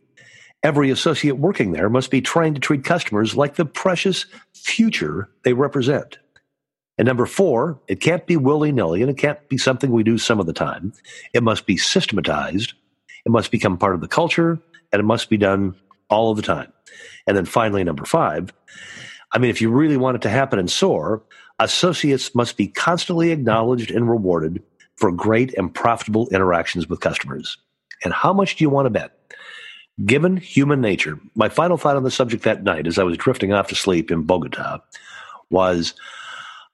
every 0.64 0.92
associate 0.92 1.38
working 1.38 1.72
there 1.72 1.90
must 1.90 2.12
be 2.12 2.22
trained 2.22 2.56
to 2.56 2.62
treat 2.62 2.84
customers 2.84 3.36
like 3.36 3.56
the 3.56 3.66
precious 3.66 4.26
future 4.54 5.30
they 5.44 5.54
represent. 5.54 6.18
And 7.00 7.06
number 7.08 7.26
four, 7.26 7.80
it 7.88 8.02
can't 8.02 8.28
be 8.28 8.36
willy 8.36 8.74
nilly 8.74 9.02
and 9.02 9.10
it 9.10 9.18
can't 9.18 9.48
be 9.48 9.58
something 9.58 9.90
we 9.90 10.04
do 10.04 10.18
some 10.18 10.38
of 10.42 10.48
the 10.48 10.54
time. 10.54 10.92
It 11.34 11.44
must 11.44 11.66
be 11.66 11.78
systematized. 11.78 12.74
It 13.26 13.32
must 13.32 13.52
become 13.52 13.78
part 13.78 13.96
of 13.96 14.02
the 14.02 14.08
culture 14.10 14.60
and 14.92 15.00
it 15.00 15.06
must 15.06 15.30
be 15.30 15.38
done 15.38 15.76
all 16.10 16.30
of 16.30 16.36
the 16.36 16.44
time. 16.44 16.74
And 17.26 17.38
then 17.38 17.46
finally, 17.46 17.86
number 17.86 18.04
five, 18.04 18.52
I 19.32 19.38
mean, 19.38 19.50
if 19.50 19.62
you 19.62 19.70
really 19.70 19.96
want 19.96 20.16
it 20.16 20.22
to 20.24 20.30
happen 20.30 20.60
in 20.60 20.68
SOAR, 20.68 21.24
associates 21.60 22.36
must 22.36 22.58
be 22.58 22.68
constantly 22.68 23.32
acknowledged 23.32 23.92
and 23.92 24.10
rewarded 24.10 24.62
for 24.98 25.10
great 25.10 25.54
and 25.58 25.74
profitable 25.74 26.28
interactions 26.30 26.90
with 26.90 27.00
customers. 27.00 27.58
And 28.04 28.14
how 28.14 28.34
much 28.34 28.58
do 28.58 28.66
you 28.66 28.70
want 28.70 28.88
to 28.88 28.90
bet? 28.90 29.18
Given 30.06 30.36
human 30.36 30.82
nature, 30.82 31.18
my 31.34 31.48
final 31.48 31.78
thought 31.78 31.96
on 31.96 32.04
the 32.04 32.12
subject 32.12 32.44
that 32.44 32.64
night 32.64 32.88
as 32.88 32.98
I 32.98 33.04
was 33.04 33.18
drifting 33.18 33.54
off 33.54 33.70
to 33.70 33.76
sleep 33.76 34.12
in 34.12 34.24
Bogota 34.24 34.80
was 35.50 35.94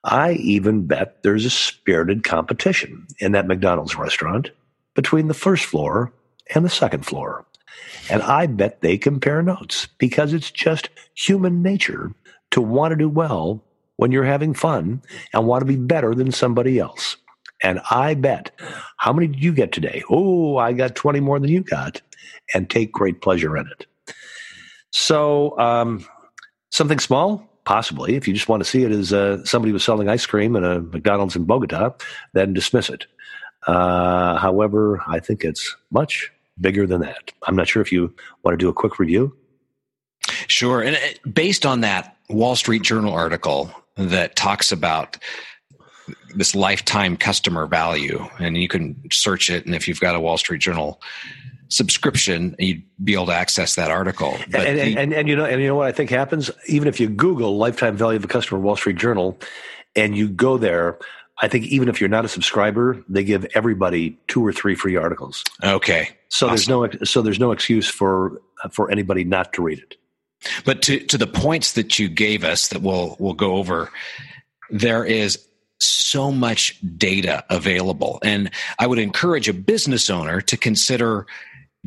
I 0.06 0.34
even 0.34 0.86
bet 0.86 1.22
there's 1.22 1.44
a 1.44 1.50
spirited 1.50 2.22
competition 2.22 3.06
in 3.18 3.32
that 3.32 3.48
McDonald's 3.48 3.96
restaurant 3.96 4.50
between 4.94 5.26
the 5.26 5.34
first 5.34 5.64
floor 5.64 6.12
and 6.54 6.64
the 6.64 6.70
second 6.70 7.04
floor. 7.04 7.44
And 8.08 8.22
I 8.22 8.46
bet 8.46 8.80
they 8.80 8.98
compare 8.98 9.42
notes 9.42 9.88
because 9.98 10.32
it's 10.32 10.50
just 10.50 10.90
human 11.14 11.60
nature 11.60 12.12
to 12.52 12.60
want 12.60 12.92
to 12.92 12.96
do 12.96 13.08
well 13.08 13.64
when 13.96 14.12
you're 14.12 14.24
having 14.24 14.54
fun 14.54 15.02
and 15.32 15.46
want 15.46 15.62
to 15.62 15.66
be 15.66 15.76
better 15.76 16.14
than 16.14 16.30
somebody 16.30 16.78
else. 16.78 17.16
And 17.62 17.80
I 17.90 18.14
bet, 18.14 18.52
how 18.98 19.12
many 19.12 19.26
did 19.26 19.42
you 19.42 19.52
get 19.52 19.72
today? 19.72 20.04
Oh, 20.08 20.56
I 20.56 20.72
got 20.72 20.94
20 20.94 21.20
more 21.20 21.40
than 21.40 21.50
you 21.50 21.62
got, 21.62 22.00
and 22.54 22.70
take 22.70 22.92
great 22.92 23.22
pleasure 23.22 23.56
in 23.56 23.66
it. 23.66 23.86
So, 24.90 25.58
um, 25.58 26.06
something 26.70 26.98
small, 26.98 27.48
possibly. 27.66 28.14
If 28.14 28.26
you 28.26 28.32
just 28.32 28.48
want 28.48 28.62
to 28.62 28.68
see 28.68 28.84
it 28.84 28.92
as 28.92 29.12
uh, 29.12 29.44
somebody 29.44 29.72
was 29.72 29.84
selling 29.84 30.08
ice 30.08 30.24
cream 30.24 30.56
at 30.56 30.64
a 30.64 30.80
McDonald's 30.80 31.36
in 31.36 31.44
Bogota, 31.44 31.90
then 32.32 32.54
dismiss 32.54 32.88
it. 32.88 33.06
Uh, 33.66 34.38
however, 34.38 35.02
I 35.06 35.20
think 35.20 35.44
it's 35.44 35.76
much 35.90 36.32
bigger 36.58 36.86
than 36.86 37.02
that. 37.02 37.32
I'm 37.46 37.56
not 37.56 37.68
sure 37.68 37.82
if 37.82 37.92
you 37.92 38.14
want 38.42 38.54
to 38.54 38.64
do 38.64 38.68
a 38.70 38.72
quick 38.72 38.98
review. 38.98 39.36
Sure. 40.46 40.80
And 40.80 40.96
uh, 40.96 41.28
based 41.28 41.66
on 41.66 41.80
that 41.82 42.16
Wall 42.30 42.56
Street 42.56 42.82
Journal 42.82 43.12
article 43.12 43.70
that 43.96 44.36
talks 44.36 44.72
about 44.72 45.18
this 46.34 46.54
lifetime 46.54 47.16
customer 47.16 47.66
value, 47.66 48.24
and 48.38 48.56
you 48.56 48.68
can 48.68 49.00
search 49.10 49.50
it. 49.50 49.66
And 49.66 49.74
if 49.74 49.88
you've 49.88 50.00
got 50.00 50.14
a 50.14 50.20
Wall 50.20 50.38
Street 50.38 50.60
Journal 50.60 51.00
subscription, 51.68 52.54
you'd 52.58 52.82
be 53.02 53.14
able 53.14 53.26
to 53.26 53.34
access 53.34 53.74
that 53.74 53.90
article. 53.90 54.36
But 54.50 54.66
and, 54.66 54.78
the, 54.78 54.98
and, 54.98 55.12
and, 55.12 55.28
you 55.28 55.36
know, 55.36 55.44
and 55.44 55.60
you 55.60 55.68
know 55.68 55.74
what 55.74 55.88
I 55.88 55.92
think 55.92 56.10
happens? 56.10 56.50
Even 56.66 56.88
if 56.88 57.00
you 57.00 57.08
Google 57.08 57.58
lifetime 57.58 57.96
value 57.96 58.16
of 58.16 58.24
a 58.24 58.28
customer 58.28 58.60
Wall 58.60 58.76
Street 58.76 58.96
Journal, 58.96 59.38
and 59.94 60.16
you 60.16 60.28
go 60.28 60.58
there, 60.58 60.98
I 61.40 61.48
think 61.48 61.66
even 61.66 61.88
if 61.88 62.00
you're 62.00 62.08
not 62.08 62.24
a 62.24 62.28
subscriber, 62.28 63.02
they 63.08 63.24
give 63.24 63.46
everybody 63.54 64.18
two 64.28 64.44
or 64.44 64.52
three 64.52 64.74
free 64.74 64.96
articles. 64.96 65.42
Okay. 65.62 66.10
So 66.28 66.46
awesome. 66.46 66.48
there's 66.48 67.00
no 67.00 67.04
so 67.04 67.22
there's 67.22 67.40
no 67.40 67.52
excuse 67.52 67.88
for 67.88 68.40
for 68.70 68.90
anybody 68.90 69.24
not 69.24 69.52
to 69.54 69.62
read 69.62 69.78
it. 69.78 69.96
But 70.64 70.82
to 70.82 71.00
to 71.00 71.18
the 71.18 71.26
points 71.26 71.72
that 71.72 71.98
you 71.98 72.08
gave 72.08 72.44
us 72.44 72.68
that 72.68 72.82
we'll 72.82 73.16
we'll 73.18 73.34
go 73.34 73.56
over, 73.56 73.90
there 74.70 75.04
is 75.04 75.42
so 75.78 76.32
much 76.32 76.80
data 76.96 77.44
available, 77.50 78.18
and 78.22 78.50
I 78.78 78.86
would 78.86 78.98
encourage 78.98 79.48
a 79.48 79.52
business 79.52 80.08
owner 80.08 80.40
to 80.40 80.56
consider 80.56 81.26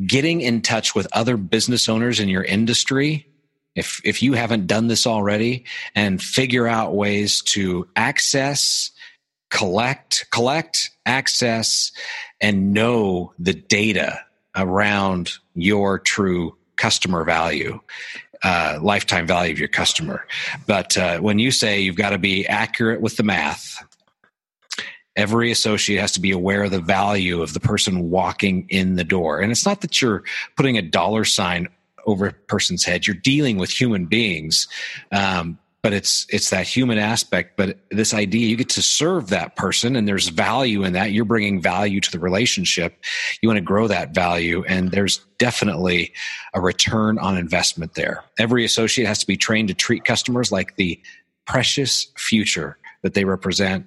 getting 0.06 0.40
in 0.40 0.62
touch 0.62 0.94
with 0.94 1.06
other 1.12 1.36
business 1.36 1.88
owners 1.88 2.20
in 2.20 2.28
your 2.28 2.44
industry 2.44 3.26
if 3.74 4.00
if 4.04 4.22
you 4.22 4.32
haven't 4.34 4.66
done 4.66 4.88
this 4.88 5.06
already 5.06 5.64
and 5.94 6.22
figure 6.22 6.66
out 6.66 6.94
ways 6.94 7.42
to 7.42 7.88
access 7.96 8.90
collect 9.50 10.26
collect 10.30 10.90
access 11.06 11.92
and 12.40 12.72
know 12.72 13.32
the 13.38 13.52
data 13.52 14.20
around 14.56 15.32
your 15.54 15.98
true 15.98 16.56
customer 16.76 17.24
value 17.24 17.78
uh, 18.42 18.78
lifetime 18.80 19.26
value 19.26 19.52
of 19.52 19.58
your 19.58 19.68
customer. 19.68 20.26
But 20.66 20.96
uh, 20.96 21.18
when 21.18 21.38
you 21.38 21.50
say 21.50 21.80
you've 21.80 21.96
got 21.96 22.10
to 22.10 22.18
be 22.18 22.46
accurate 22.46 23.02
with 23.02 23.18
the 23.18 23.22
math 23.22 23.84
every 25.20 25.50
associate 25.50 26.00
has 26.00 26.12
to 26.12 26.20
be 26.20 26.30
aware 26.30 26.64
of 26.64 26.70
the 26.70 26.80
value 26.80 27.42
of 27.42 27.52
the 27.54 27.60
person 27.60 28.10
walking 28.10 28.66
in 28.68 28.96
the 28.96 29.04
door. 29.04 29.40
And 29.40 29.52
it's 29.52 29.66
not 29.66 29.82
that 29.82 30.00
you're 30.00 30.24
putting 30.56 30.78
a 30.78 30.82
dollar 30.82 31.24
sign 31.24 31.68
over 32.06 32.26
a 32.26 32.32
person's 32.32 32.84
head. 32.84 33.06
You're 33.06 33.16
dealing 33.16 33.58
with 33.58 33.70
human 33.70 34.06
beings. 34.06 34.66
Um, 35.12 35.58
but 35.82 35.92
it's 35.94 36.26
it's 36.28 36.50
that 36.50 36.66
human 36.66 36.98
aspect 36.98 37.56
but 37.56 37.78
this 37.90 38.12
idea 38.12 38.46
you 38.46 38.56
get 38.56 38.68
to 38.68 38.82
serve 38.82 39.28
that 39.28 39.56
person 39.56 39.96
and 39.96 40.06
there's 40.06 40.28
value 40.28 40.84
in 40.84 40.92
that 40.92 41.12
you're 41.12 41.24
bringing 41.24 41.60
value 41.60 42.00
to 42.00 42.10
the 42.10 42.18
relationship 42.18 43.02
you 43.40 43.48
want 43.48 43.56
to 43.56 43.62
grow 43.62 43.88
that 43.88 44.14
value 44.14 44.62
and 44.68 44.90
there's 44.90 45.18
definitely 45.38 46.12
a 46.52 46.60
return 46.60 47.18
on 47.18 47.38
investment 47.38 47.94
there 47.94 48.22
every 48.38 48.62
associate 48.62 49.06
has 49.06 49.18
to 49.18 49.26
be 49.26 49.38
trained 49.38 49.68
to 49.68 49.74
treat 49.74 50.04
customers 50.04 50.52
like 50.52 50.76
the 50.76 51.00
precious 51.46 52.08
future 52.16 52.76
that 53.02 53.14
they 53.14 53.24
represent 53.24 53.86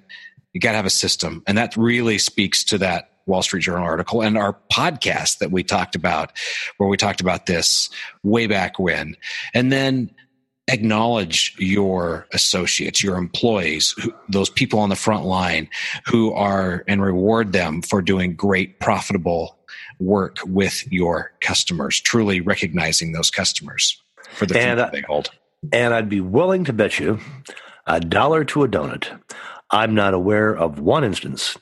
you 0.54 0.60
got 0.60 0.70
to 0.70 0.76
have 0.76 0.86
a 0.86 0.90
system. 0.90 1.42
And 1.46 1.58
that 1.58 1.76
really 1.76 2.16
speaks 2.16 2.64
to 2.64 2.78
that 2.78 3.10
Wall 3.26 3.42
Street 3.42 3.62
Journal 3.62 3.84
article 3.84 4.22
and 4.22 4.38
our 4.38 4.56
podcast 4.72 5.38
that 5.38 5.50
we 5.50 5.62
talked 5.62 5.94
about, 5.94 6.32
where 6.78 6.88
we 6.88 6.96
talked 6.96 7.20
about 7.20 7.46
this 7.46 7.90
way 8.22 8.46
back 8.46 8.78
when. 8.78 9.16
And 9.52 9.72
then 9.72 10.10
acknowledge 10.68 11.54
your 11.58 12.26
associates, 12.32 13.02
your 13.02 13.16
employees, 13.16 13.94
who, 14.02 14.14
those 14.28 14.48
people 14.48 14.78
on 14.78 14.88
the 14.88 14.96
front 14.96 15.24
line 15.24 15.68
who 16.06 16.32
are, 16.32 16.84
and 16.88 17.02
reward 17.02 17.52
them 17.52 17.82
for 17.82 18.00
doing 18.00 18.34
great, 18.34 18.80
profitable 18.80 19.58
work 19.98 20.38
with 20.46 20.90
your 20.90 21.32
customers, 21.40 22.00
truly 22.00 22.40
recognizing 22.40 23.12
those 23.12 23.30
customers 23.30 24.00
for 24.30 24.46
the 24.46 24.58
and, 24.58 24.80
they 24.92 25.02
hold. 25.02 25.30
And 25.72 25.94
I'd 25.94 26.08
be 26.08 26.20
willing 26.20 26.64
to 26.64 26.72
bet 26.72 26.98
you 26.98 27.18
a 27.86 28.00
dollar 28.00 28.44
to 28.44 28.64
a 28.64 28.68
donut 28.68 29.20
I'm 29.74 29.92
not 29.92 30.14
aware 30.14 30.56
of 30.56 30.78
one 30.78 31.02
instance 31.02 31.58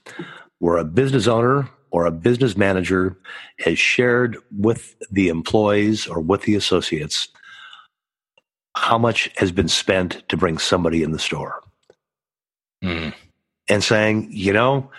where 0.59 0.77
a 0.77 0.85
business 0.85 1.27
owner 1.27 1.67
or 1.91 2.05
a 2.05 2.11
business 2.11 2.59
manager 2.59 3.17
has 3.61 3.79
shared 3.79 4.37
with 4.51 4.95
the 5.11 5.29
employees 5.29 6.07
or 6.07 6.21
with 6.21 6.43
the 6.43 6.55
associates 6.55 7.29
how 8.77 8.99
much 8.99 9.31
has 9.37 9.51
been 9.51 9.69
spent 9.69 10.23
to 10.29 10.37
bring 10.37 10.59
somebody 10.59 11.03
in 11.03 11.13
the 11.13 11.19
store. 11.19 11.63
Mm. 12.85 13.15
And 13.69 13.83
saying, 13.83 14.29
you 14.31 14.53
know, 14.53 14.91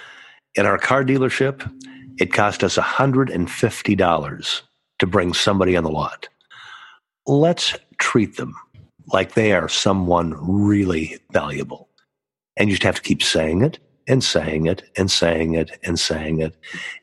in 0.56 0.66
our 0.66 0.80
car 0.80 1.04
dealership, 1.04 1.72
it 2.18 2.34
cost 2.34 2.64
us 2.64 2.78
$150 2.78 4.62
to 4.98 5.08
bring 5.08 5.34
somebody 5.34 5.78
on 5.78 5.84
the 5.84 5.92
lot. 5.92 6.30
Let's 7.28 7.76
treat 8.00 8.38
them 8.38 8.56
like 9.14 9.34
they 9.36 9.54
are 9.54 9.70
someone 9.70 10.36
really 10.40 11.20
valuable. 11.32 11.90
And 12.58 12.70
you 12.70 12.76
just 12.76 12.84
have 12.84 12.96
to 12.96 13.02
keep 13.02 13.24
saying 13.24 13.63
it 13.63 13.80
and 14.08 14.24
saying 14.24 14.66
it 14.66 14.84
and 14.98 15.10
saying 15.10 15.56
it 15.56 15.80
and 15.84 16.00
saying 16.00 16.39
it. 16.39 16.56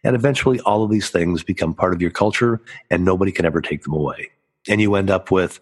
And 0.05 0.15
eventually 0.15 0.61
all 0.61 0.83
of 0.83 0.91
these 0.91 1.11
things 1.11 1.43
become 1.43 1.75
part 1.75 1.95
of 1.95 2.03
your 2.03 2.11
culture 2.11 2.61
and 2.91 3.05
nobody 3.05 3.33
can 3.33 3.47
ever 3.47 3.61
take 3.61 3.83
them 3.83 3.95
away. 3.95 4.31
And 4.69 4.81
you 4.81 4.95
end 4.95 5.11
up 5.11 5.31
with, 5.31 5.61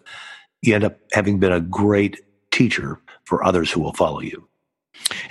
you 0.61 0.75
end 0.75 0.83
up 0.83 0.99
having 1.13 1.39
been 1.39 1.53
a 1.53 1.61
great 1.61 2.19
teacher 2.51 2.99
for 3.23 3.43
others 3.43 3.71
who 3.71 3.79
will 3.79 3.93
follow 3.93 4.19
you. 4.19 4.47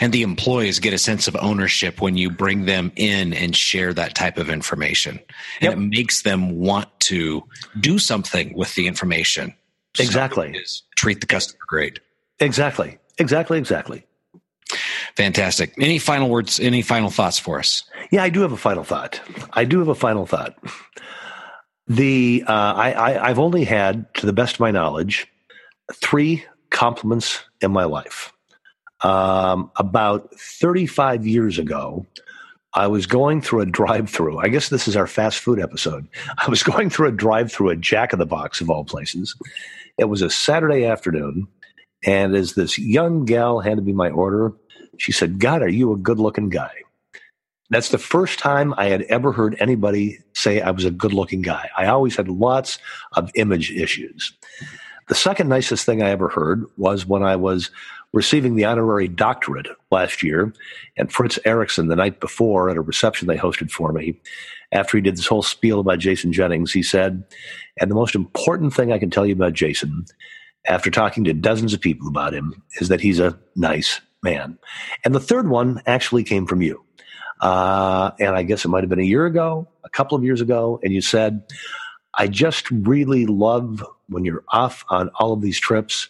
And 0.01 0.12
the 0.12 0.23
employees 0.23 0.79
get 0.79 0.94
a 0.94 0.99
sense 0.99 1.29
of 1.29 1.37
ownership 1.37 2.01
when 2.01 2.16
you 2.16 2.31
bring 2.31 2.64
them 2.64 2.90
in 2.97 3.35
and 3.35 3.55
share 3.55 3.92
that 3.94 4.14
type 4.14 4.38
of 4.38 4.49
information. 4.49 5.21
And 5.61 5.71
yep. 5.71 5.73
it 5.75 5.77
makes 5.77 6.23
them 6.23 6.59
want 6.59 6.88
to 7.01 7.44
do 7.79 7.99
something 7.99 8.55
with 8.57 8.75
the 8.75 8.87
information. 8.87 9.55
Exactly. 9.99 10.57
treat 10.97 11.21
the 11.21 11.27
customer 11.27 11.59
great. 11.66 12.01
Exactly. 12.40 12.99
Exactly. 13.18 13.59
Exactly. 13.59 14.07
Fantastic. 15.18 15.74
Any 15.78 15.98
final 15.98 16.28
words, 16.28 16.61
any 16.61 16.81
final 16.81 17.11
thoughts 17.11 17.40
for 17.40 17.59
us? 17.59 17.83
Yeah, 18.12 18.22
I 18.22 18.28
do 18.28 18.42
have 18.42 18.52
a 18.52 18.57
final 18.57 18.85
thought. 18.85 19.20
I 19.52 19.64
do 19.64 19.81
have 19.81 19.88
a 19.88 19.94
final 19.96 20.26
thought. 20.26 20.57
The 21.88 22.44
uh, 22.46 22.52
I, 22.52 23.16
I 23.24 23.26
have 23.26 23.40
only 23.40 23.64
had, 23.64 24.14
to 24.14 24.26
the 24.26 24.33
best 24.33 24.54
of 24.54 24.61
my 24.61 24.70
knowledge, 24.70 25.26
three 25.92 26.44
compliments 26.70 27.42
in 27.61 27.72
my 27.72 27.83
life. 27.83 28.33
Um, 29.00 29.72
about 29.74 30.33
35 30.38 31.26
years 31.26 31.59
ago, 31.59 32.07
I 32.74 32.87
was 32.87 33.07
going 33.07 33.42
through 33.42 33.62
a 33.62 33.66
drive-through. 33.66 34.38
I 34.38 34.46
guess 34.46 34.68
this 34.68 34.87
is 34.87 34.94
our 34.94 35.09
fast 35.09 35.40
food 35.40 35.59
episode. 35.59 36.07
I 36.38 36.48
was 36.48 36.62
going 36.62 36.90
through 36.90 37.09
a 37.09 37.12
drive-through 37.12 37.70
at 37.70 37.81
Jack 37.81 38.12
in 38.12 38.20
the 38.20 38.24
Box 38.24 38.61
of 38.61 38.70
all 38.70 38.85
places. 38.85 39.35
It 39.98 40.04
was 40.04 40.22
a 40.22 40.31
Saturday 40.31 40.85
afternoon, 40.85 41.48
and 42.05 42.35
as 42.35 42.55
this 42.55 42.79
young 42.79 43.25
gal 43.25 43.61
handed 43.61 43.87
me 43.87 43.93
my 43.93 44.11
order, 44.11 44.53
she 44.99 45.13
said, 45.13 45.39
God, 45.39 45.63
are 45.63 45.69
you 45.69 45.93
a 45.93 45.97
good 45.97 46.19
looking 46.19 46.49
guy? 46.49 46.73
That's 47.71 47.91
the 47.91 47.99
first 47.99 48.39
time 48.39 48.73
I 48.79 48.87
had 48.87 49.03
ever 49.03 49.33
heard 49.33 49.57
anybody 49.61 50.19
say 50.33 50.61
I 50.61 50.71
was 50.71 50.85
a 50.85 50.91
good 50.91 51.13
looking 51.13 51.43
guy. 51.43 51.69
I 51.77 51.87
always 51.87 52.17
had 52.17 52.29
lots 52.29 52.79
of 53.13 53.31
image 53.35 53.71
issues. 53.71 54.33
The 55.09 55.15
second 55.15 55.49
nicest 55.49 55.85
thing 55.85 56.03
I 56.03 56.11
ever 56.11 56.29
heard 56.29 56.65
was 56.77 57.07
when 57.07 57.23
I 57.23 57.37
was 57.37 57.71
receiving 58.13 58.57
the 58.57 58.65
honorary 58.65 59.09
doctorate 59.09 59.69
last 59.91 60.23
year, 60.23 60.53
and 60.97 61.13
Fritz 61.13 61.39
Erickson, 61.45 61.89
the 61.89 61.97
night 61.97 62.21
before 62.21 62.71
at 62.71 62.77
a 62.77 62.81
reception 62.81 63.29
they 63.29 63.37
hosted 63.37 63.71
for 63.71 63.93
me, 63.93 64.19
after 64.73 64.97
he 64.97 65.03
did 65.03 65.17
this 65.17 65.27
whole 65.27 65.43
spiel 65.43 65.81
about 65.81 65.99
Jason 65.99 66.33
Jennings, 66.33 66.73
he 66.73 66.83
said, 66.83 67.25
And 67.81 67.91
the 67.91 67.95
most 67.95 68.15
important 68.15 68.75
thing 68.75 68.93
I 68.93 68.99
can 68.99 69.11
tell 69.11 69.27
you 69.27 69.35
about 69.35 69.53
Jason, 69.53 70.07
after 70.66 70.90
talking 70.90 71.25
to 71.25 71.33
dozens 71.33 71.73
of 71.73 71.81
people 71.81 72.09
about 72.09 72.35
him, 72.35 72.62
is 72.81 72.88
that 72.88 73.01
he's 73.01 73.21
a 73.21 73.38
nice 73.57 74.01
man. 74.23 74.59
And 75.05 75.14
the 75.14 75.21
third 75.21 75.49
one 75.49 75.83
actually 75.87 76.25
came 76.25 76.47
from 76.47 76.62
you. 76.62 76.85
Uh, 77.40 78.11
and 78.18 78.35
I 78.35 78.42
guess 78.42 78.64
it 78.64 78.68
might 78.68 78.83
have 78.83 78.90
been 78.90 78.99
a 78.99 79.05
year 79.05 79.27
ago, 79.27 79.68
a 79.85 79.88
couple 79.88 80.18
of 80.18 80.25
years 80.25 80.40
ago. 80.40 80.81
And 80.83 80.92
you 80.92 81.01
said, 81.01 81.42
I 82.18 82.27
just 82.27 82.71
really 82.71 83.27
love 83.27 83.85
when 84.09 84.25
you're 84.25 84.44
off 84.49 84.85
on 84.88 85.11
all 85.21 85.33
of 85.33 85.40
these 85.40 85.59
trips. 85.59 86.09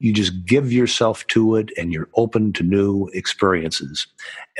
You 0.00 0.12
just 0.12 0.44
give 0.44 0.72
yourself 0.72 1.26
to 1.28 1.56
it 1.56 1.70
and 1.78 1.92
you're 1.92 2.08
open 2.16 2.52
to 2.54 2.64
new 2.64 3.08
experiences 3.14 4.08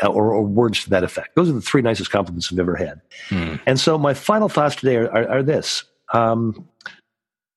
uh, 0.02 0.06
or, 0.06 0.32
or 0.32 0.42
words 0.42 0.84
to 0.84 0.90
that 0.90 1.02
effect. 1.02 1.34
Those 1.34 1.50
are 1.50 1.54
the 1.54 1.60
three 1.60 1.82
nicest 1.82 2.10
compliments 2.10 2.52
I've 2.52 2.60
ever 2.60 2.76
had. 2.76 3.00
Hmm. 3.28 3.56
And 3.66 3.80
so 3.80 3.98
my 3.98 4.14
final 4.14 4.48
thoughts 4.48 4.76
today 4.76 4.96
are, 4.96 5.10
are, 5.10 5.28
are 5.28 5.42
this. 5.42 5.82
Um, 6.12 6.68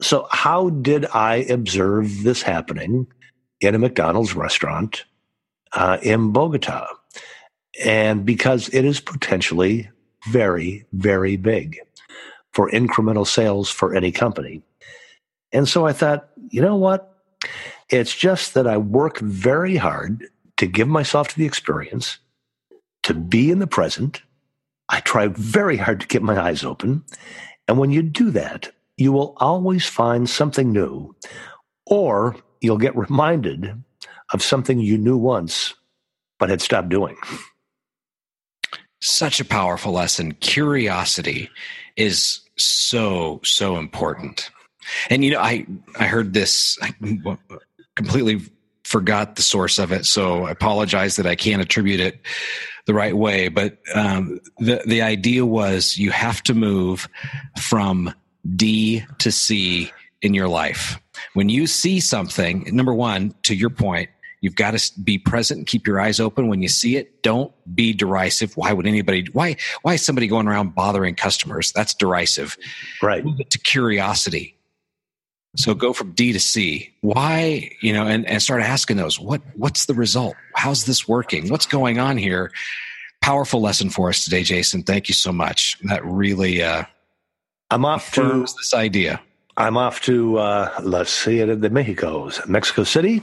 so, 0.01 0.27
how 0.31 0.69
did 0.69 1.05
I 1.13 1.37
observe 1.49 2.23
this 2.23 2.41
happening 2.41 3.07
in 3.59 3.75
a 3.75 3.79
McDonald's 3.79 4.35
restaurant 4.35 5.05
uh, 5.73 5.97
in 6.01 6.31
Bogota. 6.31 6.87
And 7.83 8.25
because 8.25 8.69
it 8.69 8.85
is 8.85 8.99
potentially 8.99 9.89
very, 10.27 10.85
very 10.93 11.37
big 11.37 11.79
for 12.51 12.69
incremental 12.71 13.27
sales 13.27 13.69
for 13.69 13.95
any 13.95 14.11
company. 14.11 14.63
And 15.51 15.67
so 15.67 15.85
I 15.85 15.93
thought, 15.93 16.29
you 16.49 16.61
know 16.61 16.75
what? 16.75 17.13
It's 17.89 18.15
just 18.15 18.53
that 18.55 18.67
I 18.67 18.77
work 18.77 19.19
very 19.19 19.75
hard 19.75 20.27
to 20.57 20.65
give 20.65 20.87
myself 20.87 21.27
to 21.29 21.37
the 21.37 21.45
experience, 21.45 22.17
to 23.03 23.13
be 23.13 23.51
in 23.51 23.59
the 23.59 23.67
present. 23.67 24.23
I 24.89 25.01
try 25.01 25.27
very 25.27 25.77
hard 25.77 26.01
to 26.01 26.07
keep 26.07 26.21
my 26.21 26.39
eyes 26.39 26.63
open. 26.63 27.03
And 27.67 27.77
when 27.77 27.91
you 27.91 28.01
do 28.01 28.31
that, 28.31 28.71
you 28.97 29.11
will 29.11 29.35
always 29.37 29.85
find 29.85 30.29
something 30.29 30.71
new, 30.71 31.15
or 31.85 32.35
you'll 32.61 32.77
get 32.77 32.97
reminded 32.97 33.83
of 34.33 34.43
something 34.43 34.79
you 34.79 34.97
knew 34.97 35.17
once 35.17 35.73
but 36.39 36.49
had 36.49 36.61
stopped 36.61 36.89
doing. 36.89 37.15
Such 38.99 39.39
a 39.39 39.45
powerful 39.45 39.91
lesson. 39.91 40.33
Curiosity 40.33 41.49
is 41.95 42.41
so, 42.57 43.39
so 43.43 43.77
important. 43.77 44.49
And, 45.09 45.23
you 45.23 45.31
know, 45.31 45.39
I, 45.39 45.65
I 45.99 46.05
heard 46.05 46.33
this, 46.33 46.77
I 46.81 46.93
completely 47.95 48.41
forgot 48.83 49.35
the 49.35 49.41
source 49.41 49.79
of 49.79 49.91
it. 49.91 50.05
So 50.05 50.45
I 50.45 50.51
apologize 50.51 51.17
that 51.17 51.27
I 51.27 51.35
can't 51.35 51.61
attribute 51.61 51.99
it 51.99 52.19
the 52.85 52.93
right 52.93 53.15
way. 53.15 53.49
But 53.49 53.77
um, 53.93 54.39
the, 54.59 54.81
the 54.85 55.01
idea 55.01 55.45
was 55.45 55.97
you 55.97 56.09
have 56.11 56.41
to 56.43 56.53
move 56.53 57.07
from 57.59 58.13
D 58.55 59.03
to 59.19 59.31
C 59.31 59.91
in 60.21 60.33
your 60.33 60.47
life. 60.47 60.99
When 61.33 61.49
you 61.49 61.67
see 61.67 61.99
something, 61.99 62.67
number 62.71 62.93
one, 62.93 63.33
to 63.43 63.55
your 63.55 63.69
point, 63.69 64.09
You've 64.41 64.55
got 64.55 64.77
to 64.77 65.01
be 65.01 65.17
present 65.17 65.57
and 65.59 65.67
keep 65.67 65.87
your 65.87 65.99
eyes 65.99 66.19
open 66.19 66.47
when 66.47 66.61
you 66.61 66.67
see 66.67 66.95
it. 66.95 67.23
Don't 67.23 67.51
be 67.73 67.93
derisive. 67.93 68.55
Why 68.55 68.71
would 68.71 68.85
anybody? 68.85 69.27
Why? 69.33 69.55
Why 69.81 69.95
is 69.95 70.05
somebody 70.05 70.27
going 70.27 70.47
around 70.47 70.75
bothering 70.75 71.15
customers? 71.15 71.71
That's 71.71 71.93
derisive. 71.93 72.55
Right. 73.01 73.25
Move 73.25 73.39
it 73.39 73.49
to 73.51 73.59
curiosity. 73.59 74.55
So 75.55 75.73
go 75.73 75.91
from 75.91 76.11
D 76.11 76.33
to 76.33 76.39
C. 76.39 76.93
Why? 77.01 77.71
You 77.81 77.93
know, 77.93 78.05
and, 78.05 78.27
and 78.27 78.41
start 78.41 78.61
asking 78.61 78.97
those. 78.97 79.19
What? 79.19 79.41
What's 79.55 79.87
the 79.87 79.95
result? 79.95 80.35
How's 80.53 80.85
this 80.85 81.07
working? 81.07 81.49
What's 81.49 81.65
going 81.65 81.97
on 81.97 82.17
here? 82.17 82.51
Powerful 83.21 83.59
lesson 83.59 83.89
for 83.89 84.09
us 84.09 84.23
today, 84.23 84.43
Jason. 84.43 84.83
Thank 84.83 85.09
you 85.09 85.15
so 85.15 85.31
much. 85.31 85.79
That 85.85 86.05
really. 86.05 86.61
Uh, 86.61 86.83
I'm 87.69 87.85
off 87.85 88.13
to 88.13 88.41
this 88.41 88.73
idea. 88.73 89.21
I'm 89.57 89.75
off 89.75 90.01
to 90.01 90.37
uh, 90.37 90.79
La 90.83 91.03
Ciudad 91.03 91.59
de 91.59 91.69
Mexico's, 91.69 92.39
Mexico 92.47 92.83
City, 92.83 93.21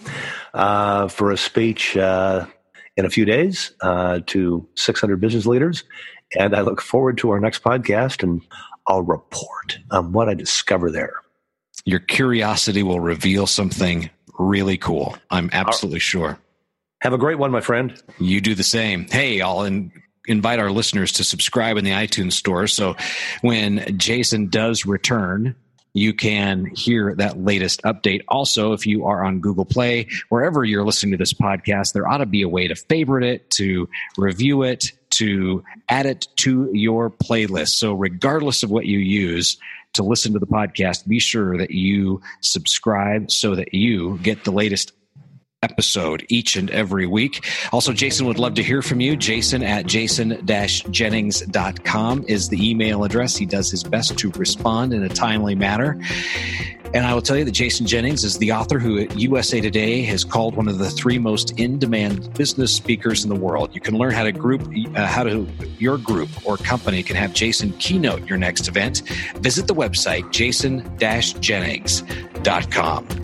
uh, 0.52 1.08
for 1.08 1.30
a 1.30 1.36
speech 1.36 1.96
uh, 1.96 2.44
in 2.96 3.06
a 3.06 3.10
few 3.10 3.24
days 3.24 3.72
uh, 3.80 4.20
to 4.26 4.68
600 4.74 5.20
business 5.20 5.46
leaders. 5.46 5.84
And 6.36 6.54
I 6.54 6.62
look 6.62 6.80
forward 6.80 7.18
to 7.18 7.30
our 7.30 7.40
next 7.40 7.62
podcast 7.62 8.22
and 8.22 8.42
I'll 8.86 9.02
report 9.02 9.78
on 9.90 10.12
what 10.12 10.28
I 10.28 10.34
discover 10.34 10.90
there. 10.90 11.14
Your 11.84 12.00
curiosity 12.00 12.82
will 12.82 13.00
reveal 13.00 13.46
something 13.46 14.10
really 14.38 14.76
cool. 14.76 15.16
I'm 15.30 15.50
absolutely 15.52 16.00
sure. 16.00 16.38
Have 17.00 17.12
a 17.12 17.18
great 17.18 17.38
one, 17.38 17.50
my 17.50 17.60
friend. 17.60 18.02
You 18.18 18.40
do 18.40 18.54
the 18.54 18.64
same. 18.64 19.06
Hey, 19.08 19.40
I'll 19.40 19.62
in, 19.62 19.92
invite 20.26 20.58
our 20.58 20.70
listeners 20.70 21.12
to 21.12 21.24
subscribe 21.24 21.76
in 21.76 21.84
the 21.84 21.90
iTunes 21.90 22.32
store. 22.32 22.66
So 22.66 22.96
when 23.42 23.98
Jason 23.98 24.48
does 24.48 24.86
return, 24.86 25.54
you 25.94 26.12
can 26.12 26.66
hear 26.74 27.14
that 27.14 27.38
latest 27.38 27.82
update. 27.82 28.22
Also, 28.28 28.72
if 28.72 28.84
you 28.86 29.06
are 29.06 29.24
on 29.24 29.40
Google 29.40 29.64
Play, 29.64 30.08
wherever 30.28 30.64
you're 30.64 30.84
listening 30.84 31.12
to 31.12 31.18
this 31.18 31.32
podcast, 31.32 31.92
there 31.92 32.08
ought 32.08 32.18
to 32.18 32.26
be 32.26 32.42
a 32.42 32.48
way 32.48 32.66
to 32.66 32.74
favorite 32.74 33.24
it, 33.24 33.50
to 33.50 33.88
review 34.16 34.64
it, 34.64 34.90
to 35.10 35.62
add 35.88 36.06
it 36.06 36.26
to 36.36 36.68
your 36.72 37.10
playlist. 37.10 37.76
So, 37.76 37.94
regardless 37.94 38.64
of 38.64 38.70
what 38.70 38.86
you 38.86 38.98
use, 38.98 39.56
to 39.94 40.02
listen 40.02 40.32
to 40.32 40.40
the 40.40 40.46
podcast, 40.46 41.06
be 41.06 41.20
sure 41.20 41.56
that 41.56 41.70
you 41.70 42.20
subscribe 42.40 43.30
so 43.30 43.54
that 43.54 43.72
you 43.72 44.18
get 44.22 44.42
the 44.42 44.50
latest 44.50 44.92
episode 45.64 46.24
each 46.28 46.54
and 46.56 46.70
every 46.70 47.06
week. 47.06 47.46
Also, 47.72 47.92
Jason 47.92 48.26
would 48.26 48.38
love 48.38 48.54
to 48.54 48.62
hear 48.62 48.80
from 48.82 49.00
you. 49.00 49.16
Jason 49.16 49.62
at 49.62 49.86
jason-jennings.com 49.86 52.24
is 52.28 52.48
the 52.48 52.70
email 52.70 53.04
address. 53.04 53.36
He 53.36 53.46
does 53.46 53.70
his 53.70 53.82
best 53.82 54.18
to 54.18 54.30
respond 54.32 54.92
in 54.92 55.02
a 55.02 55.08
timely 55.08 55.54
manner. 55.54 55.98
And 56.94 57.04
I 57.04 57.12
will 57.12 57.20
tell 57.22 57.36
you 57.36 57.44
that 57.44 57.50
Jason 57.50 57.86
Jennings 57.86 58.22
is 58.22 58.38
the 58.38 58.52
author 58.52 58.78
who 58.78 59.00
at 59.00 59.18
USA 59.18 59.60
Today 59.60 60.02
has 60.02 60.22
called 60.22 60.54
one 60.54 60.68
of 60.68 60.78
the 60.78 60.88
three 60.88 61.18
most 61.18 61.58
in-demand 61.58 62.32
business 62.34 62.72
speakers 62.72 63.24
in 63.24 63.30
the 63.30 63.34
world. 63.34 63.74
You 63.74 63.80
can 63.80 63.98
learn 63.98 64.12
how 64.12 64.22
to 64.22 64.30
group, 64.30 64.62
uh, 64.94 65.06
how 65.06 65.24
to 65.24 65.48
your 65.80 65.98
group 65.98 66.28
or 66.46 66.56
company 66.56 67.02
can 67.02 67.16
have 67.16 67.32
Jason 67.32 67.72
keynote 67.78 68.28
your 68.28 68.38
next 68.38 68.68
event. 68.68 69.02
Visit 69.38 69.66
the 69.66 69.74
website 69.74 70.30
jason-jennings.com. 70.30 73.23